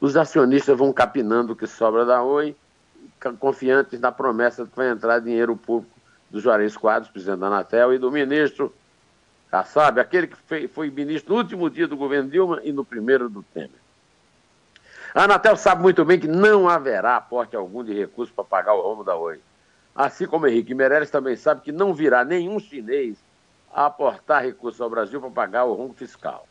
os 0.00 0.16
acionistas 0.16 0.76
vão 0.76 0.92
capinando 0.92 1.52
o 1.52 1.56
que 1.56 1.66
sobra 1.66 2.06
da 2.06 2.22
Oi, 2.22 2.56
confiantes 3.38 4.00
na 4.00 4.10
promessa 4.10 4.64
de 4.64 4.70
que 4.70 4.76
vai 4.76 4.88
entrar 4.88 5.18
dinheiro 5.18 5.56
público 5.56 5.94
do 6.30 6.40
Juarez 6.40 6.76
Quadros, 6.76 7.10
presidente 7.10 7.40
da 7.40 7.48
Anatel, 7.48 7.92
e 7.92 7.98
do 7.98 8.10
ministro, 8.10 8.72
sabe, 9.66 10.00
aquele 10.00 10.28
que 10.28 10.36
foi, 10.36 10.68
foi 10.68 10.90
ministro 10.90 11.34
no 11.34 11.40
último 11.40 11.68
dia 11.68 11.86
do 11.86 11.96
governo 11.96 12.30
Dilma 12.30 12.60
e 12.62 12.72
no 12.72 12.84
primeiro 12.84 13.28
do 13.28 13.42
Temer. 13.42 13.70
A 15.14 15.24
Anatel 15.24 15.56
sabe 15.56 15.82
muito 15.82 16.04
bem 16.04 16.18
que 16.18 16.28
não 16.28 16.68
haverá 16.68 17.16
aporte 17.16 17.56
algum 17.56 17.82
de 17.82 17.92
recursos 17.92 18.34
para 18.34 18.44
pagar 18.44 18.74
o 18.74 18.82
rombo 18.82 19.04
da 19.04 19.16
Oi. 19.16 19.40
Assim 19.94 20.26
como 20.26 20.46
Henrique 20.46 20.74
Meirelles 20.74 21.10
também 21.10 21.34
sabe 21.34 21.62
que 21.62 21.72
não 21.72 21.92
virá 21.92 22.24
nenhum 22.24 22.60
chinês 22.60 23.18
a 23.72 23.86
aportar 23.86 24.42
recursos 24.42 24.80
ao 24.80 24.90
Brasil 24.90 25.20
para 25.20 25.30
pagar 25.30 25.64
o 25.64 25.74
rombo 25.74 25.94
fiscal. 25.94 26.46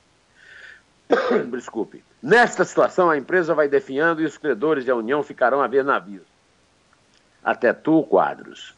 Desculpe. 1.51 2.03
Nesta 2.21 2.65
situação, 2.65 3.09
a 3.09 3.17
empresa 3.17 3.53
vai 3.53 3.67
definhando 3.67 4.21
e 4.21 4.25
os 4.25 4.37
credores 4.37 4.85
da 4.85 4.95
União 4.95 5.23
ficarão 5.23 5.61
a 5.61 5.67
ver 5.67 5.83
navios. 5.83 6.25
Até 7.43 7.71
tu, 7.71 8.03
quadros. 8.03 8.75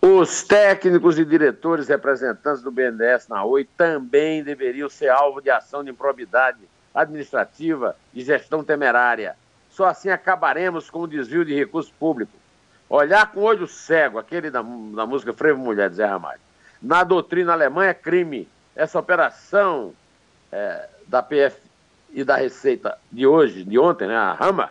Os 0.00 0.44
técnicos 0.44 1.18
e 1.18 1.24
diretores 1.24 1.88
representantes 1.88 2.62
do 2.62 2.70
BNDES 2.70 3.26
na 3.26 3.44
Oi 3.44 3.68
também 3.76 4.44
deveriam 4.44 4.88
ser 4.88 5.08
alvo 5.08 5.40
de 5.40 5.50
ação 5.50 5.82
de 5.82 5.90
improbidade 5.90 6.60
administrativa 6.94 7.96
e 8.14 8.22
gestão 8.22 8.62
temerária. 8.62 9.36
Só 9.70 9.86
assim 9.86 10.08
acabaremos 10.08 10.88
com 10.88 11.00
o 11.00 11.08
desvio 11.08 11.44
de 11.44 11.54
recursos 11.54 11.92
públicos. 11.92 12.38
Olhar 12.88 13.30
com 13.32 13.40
olho 13.40 13.66
cego, 13.66 14.18
aquele 14.18 14.50
da, 14.50 14.62
da 14.62 15.04
música 15.04 15.32
Frevo 15.32 15.60
Mulher 15.60 15.90
de 15.90 15.96
Zé 15.96 16.06
Ramalho. 16.06 16.40
Na 16.80 17.04
doutrina 17.04 17.52
alemã 17.52 17.84
é 17.84 17.94
crime. 17.94 18.48
Essa 18.74 18.98
operação 18.98 19.92
é, 20.52 20.88
da 21.06 21.22
PF 21.22 21.60
e 22.12 22.24
da 22.24 22.36
Receita 22.36 22.96
de 23.10 23.26
hoje, 23.26 23.64
de 23.64 23.78
ontem, 23.78 24.08
né, 24.08 24.16
a 24.16 24.32
Rama, 24.32 24.70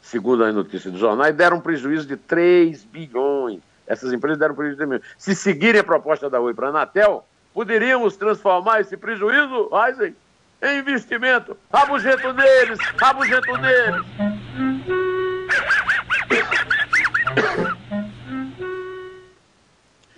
segundo 0.00 0.44
as 0.44 0.54
notícias 0.54 0.92
dos 0.92 1.00
jornais, 1.00 1.34
deram 1.34 1.56
um 1.56 1.60
prejuízo 1.60 2.06
de 2.06 2.16
3 2.16 2.84
bilhões. 2.84 3.60
Essas 3.86 4.12
empresas 4.12 4.38
deram 4.38 4.52
um 4.52 4.56
prejuízo 4.56 4.78
de 4.78 4.86
3 4.86 4.90
bilhões. 4.90 5.14
Se 5.18 5.34
seguirem 5.34 5.80
a 5.80 5.84
proposta 5.84 6.28
da 6.28 6.40
Oi 6.40 6.54
para 6.54 6.66
a 6.66 6.70
Anatel, 6.70 7.26
poderíamos 7.52 8.16
transformar 8.16 8.80
esse 8.80 8.96
prejuízo, 8.96 9.70
Heisen, 9.72 10.14
em 10.62 10.78
investimento. 10.78 11.56
Rabugento 11.72 12.32
neles, 12.32 12.78
rabugento 12.98 13.56
neles. 13.58 14.04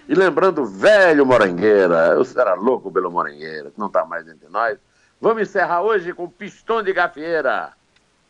E 0.09 0.15
lembrando 0.15 0.65
velho 0.65 1.27
Morangueira, 1.27 2.15
eu 2.15 2.25
era 2.41 2.55
louco 2.55 2.93
pelo 2.93 3.11
Morangueira, 3.11 3.73
que 3.73 3.79
não 3.79 3.89
está 3.89 4.05
mais 4.05 4.29
entre 4.29 4.49
nós. 4.49 4.79
Vamos 5.21 5.43
encerrar 5.43 5.83
hoje 5.83 6.13
com 6.13 6.31
Pistão 6.31 6.81
de 6.81 6.93
Gafieira, 6.93 7.73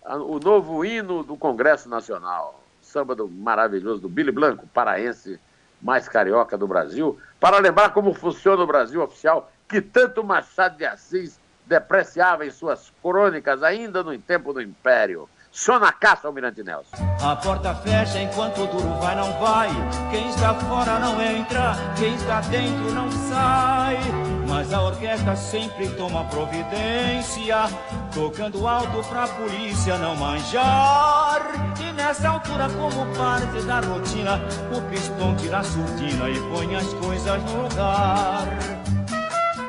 o 0.03 0.39
novo 0.39 0.87
hino 0.87 1.23
do 1.23 1.37
Congresso 1.37 1.87
Nacional. 1.87 2.63
Samba 2.81 3.15
do 3.15 3.29
maravilhoso 3.29 4.01
do 4.01 4.09
Billy 4.09 4.33
Blanco, 4.33 4.67
paraense 4.73 5.39
mais 5.83 6.09
carioca 6.09 6.57
do 6.57 6.67
Brasil, 6.67 7.19
para 7.39 7.59
lembrar 7.59 7.91
como 7.91 8.15
funciona 8.15 8.63
o 8.63 8.67
Brasil 8.67 9.03
oficial, 9.03 9.53
que 9.69 9.83
tanto 9.83 10.25
Machado 10.25 10.79
de 10.79 10.87
Assis 10.87 11.39
depreciava 11.67 12.47
em 12.47 12.51
suas 12.51 12.91
crônicas 13.03 13.63
ainda 13.63 14.03
no 14.03 14.17
tempo 14.19 14.55
do 14.55 14.63
Império. 14.63 15.29
Só 15.57 15.79
na 15.79 15.91
caça, 15.91 16.29
Almirante 16.29 16.63
Nelson. 16.63 16.95
A 17.19 17.35
porta 17.35 17.75
fecha 17.77 18.21
enquanto 18.21 18.61
o 18.61 18.67
duro 18.67 18.95
vai, 19.01 19.17
não 19.17 19.33
vai. 19.41 19.71
Quem 20.11 20.29
está 20.29 20.53
fora 20.53 20.99
não 20.99 21.19
entra, 21.19 21.75
quem 21.97 22.15
está 22.15 22.43
dentro 22.43 22.93
não 22.93 23.11
sai. 23.11 23.99
Mas 24.47 24.71
a 24.71 24.83
orquestra 24.83 25.35
sempre 25.35 25.89
toma 25.97 26.25
providência, 26.25 27.71
tocando 28.13 28.69
alto 28.69 29.03
pra 29.09 29.27
polícia 29.29 29.97
não 29.97 30.15
manjar. 30.15 31.41
E 31.81 31.91
nessa 31.95 32.29
altura, 32.29 32.69
como 32.69 33.07
parte 33.17 33.63
da 33.63 33.81
rotina, 33.81 34.39
o 34.71 34.83
pistão 34.91 35.35
tira 35.37 35.61
a 35.61 35.65
surdina 35.65 36.29
e 36.29 36.39
põe 36.51 36.77
as 36.77 36.93
coisas 36.93 37.43
no 37.45 37.63
lugar. 37.63 38.47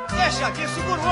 Deixa 0.10 0.47
aqui, 0.47 0.67
segura 0.67 1.00
o 1.00 1.06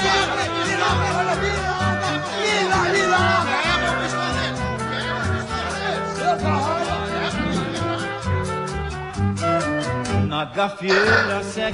segue 0.00 1.57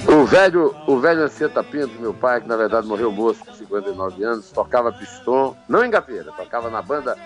O 0.08 0.24
velho, 0.24 0.74
o 0.86 0.98
velho 0.98 1.22
Anceta 1.22 1.62
Pinto, 1.62 2.00
meu 2.00 2.14
pai, 2.14 2.40
que 2.40 2.48
na 2.48 2.56
verdade 2.56 2.86
morreu 2.86 3.10
moço 3.10 3.44
com 3.44 3.52
59 3.52 4.24
anos, 4.24 4.50
tocava 4.50 4.92
pistão, 4.92 5.56
não 5.68 5.84
em 5.84 5.90
gafieira, 5.90 6.30
tocava 6.32 6.70
na 6.70 6.82
banda 6.82 7.16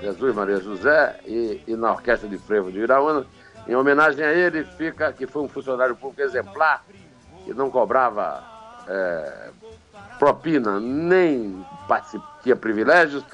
Jesus 0.00 0.34
Maria 0.34 0.60
José 0.60 1.18
e, 1.26 1.62
e 1.66 1.76
na 1.76 1.92
Orquestra 1.92 2.28
de 2.28 2.38
Frevo 2.38 2.70
de 2.70 2.80
Iraúna. 2.80 3.26
Em 3.66 3.74
homenagem 3.74 4.24
a 4.24 4.32
ele, 4.32 4.64
fica 4.64 5.12
que 5.12 5.26
foi 5.26 5.42
um 5.42 5.48
funcionário 5.48 5.94
público 5.94 6.22
exemplar, 6.22 6.84
que 7.44 7.52
não 7.52 7.70
cobrava 7.70 8.42
é, 8.88 9.50
propina, 10.18 10.80
nem 10.80 11.64
tinha 12.42 12.56
privilégios. 12.56 13.24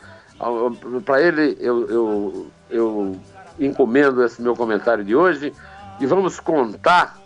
Para 1.04 1.22
ele, 1.22 1.56
eu, 1.60 1.88
eu, 1.88 2.46
eu 2.70 3.16
encomendo 3.58 4.22
esse 4.24 4.42
meu 4.42 4.54
comentário 4.56 5.04
de 5.04 5.14
hoje 5.14 5.52
e 6.00 6.06
vamos 6.06 6.40
contar 6.40 7.16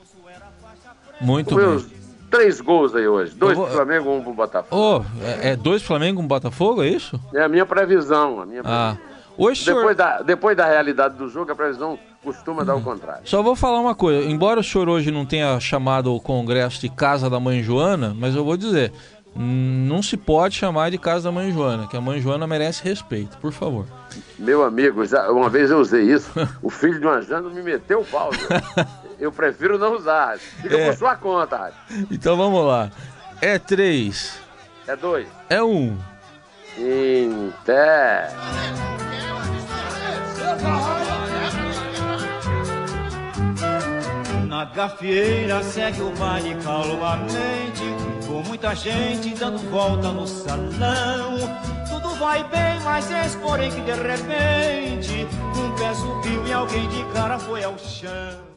Muito 1.20 1.54
meus 1.54 1.84
bem. 1.84 1.98
três 2.30 2.60
gols 2.60 2.94
aí 2.94 3.08
hoje. 3.08 3.34
Dois 3.34 3.56
vou- 3.56 3.66
pro 3.66 3.74
Flamengo, 3.76 4.10
um 4.10 4.22
pro 4.22 4.34
Botafogo. 4.34 4.76
Ô, 4.76 5.24
é, 5.24 5.50
é 5.52 5.56
dois 5.56 5.82
Flamengo, 5.82 6.20
um 6.20 6.26
Botafogo, 6.26 6.82
é 6.82 6.88
isso? 6.88 7.18
É 7.34 7.42
a 7.42 7.48
minha 7.48 7.64
previsão. 7.66 8.40
A 8.40 8.46
minha 8.46 8.60
Ah. 8.64 8.94
previsão. 8.96 9.08
Hoje, 9.40 9.62
senhor, 9.64 9.76
Depois, 9.78 9.96
da, 9.96 10.20
depois 10.22 10.56
da 10.56 10.66
realidade 10.66 11.14
do 11.16 11.28
jogo, 11.28 11.52
a 11.52 11.54
previsão 11.54 11.96
costuma 12.24 12.64
dar 12.64 12.74
o 12.74 12.82
contrário. 12.82 13.22
só 13.24 13.40
vou 13.40 13.54
falar 13.54 13.78
uma 13.80 13.94
coisa. 13.94 14.28
Embora 14.28 14.58
o 14.58 14.64
senhor 14.64 14.88
hoje 14.88 15.12
não 15.12 15.24
tenha 15.24 15.58
chamado 15.60 16.12
o 16.12 16.20
congresso 16.20 16.80
de 16.80 16.88
Casa 16.88 17.30
da 17.30 17.38
Mãe 17.38 17.62
Joana, 17.62 18.12
mas 18.18 18.34
eu 18.34 18.44
vou 18.44 18.56
dizer, 18.56 18.92
não 19.40 20.02
se 20.02 20.16
pode 20.16 20.56
chamar 20.56 20.90
de 20.90 20.98
Casa 20.98 21.24
da 21.24 21.32
Mãe 21.32 21.52
Joana, 21.52 21.86
que 21.86 21.96
a 21.96 22.00
Mãe 22.00 22.20
Joana 22.20 22.46
merece 22.46 22.82
respeito, 22.82 23.38
por 23.38 23.52
favor. 23.52 23.86
Meu 24.38 24.64
amigo, 24.64 25.04
já, 25.06 25.30
uma 25.30 25.48
vez 25.48 25.70
eu 25.70 25.78
usei 25.78 26.02
isso, 26.12 26.28
o 26.62 26.68
filho 26.70 26.98
de 26.98 27.06
uma 27.06 27.22
janta 27.22 27.48
me 27.48 27.62
meteu 27.62 28.00
o 28.00 28.04
pau. 28.04 28.30
Eu 29.20 29.32
prefiro 29.32 29.76
não 29.78 29.96
usar. 29.96 30.38
Fica 30.38 30.76
É. 30.78 30.86
por 30.86 30.96
sua 30.96 31.16
conta, 31.16 31.56
Rádio. 31.56 31.74
Então 32.08 32.36
vamos 32.36 32.64
lá. 32.64 32.88
É 33.40 33.58
três, 33.58 34.38
É 34.86 34.94
dois. 34.94 35.26
é 35.50 35.60
um. 35.60 35.96
Inter. 36.78 38.28
Na 44.48 44.64
gafieira 44.64 45.62
segue 45.62 46.00
o 46.02 46.10
baile 46.12 46.56
calmamente, 46.62 47.84
muita 48.42 48.74
gente 48.74 49.34
dando 49.34 49.58
volta 49.70 50.10
no 50.10 50.26
salão. 50.26 51.38
Tudo 51.88 52.14
vai 52.16 52.42
bem, 52.44 52.80
mas 52.84 53.10
eis 53.10 53.34
porém 53.36 53.70
que 53.70 53.80
de 53.80 53.92
repente 53.92 55.26
um 55.56 55.74
pé 55.76 55.94
subiu 55.94 56.46
e 56.46 56.52
alguém 56.52 56.88
de 56.88 57.04
cara 57.12 57.38
foi 57.38 57.64
ao 57.64 57.78
chão. 57.78 58.47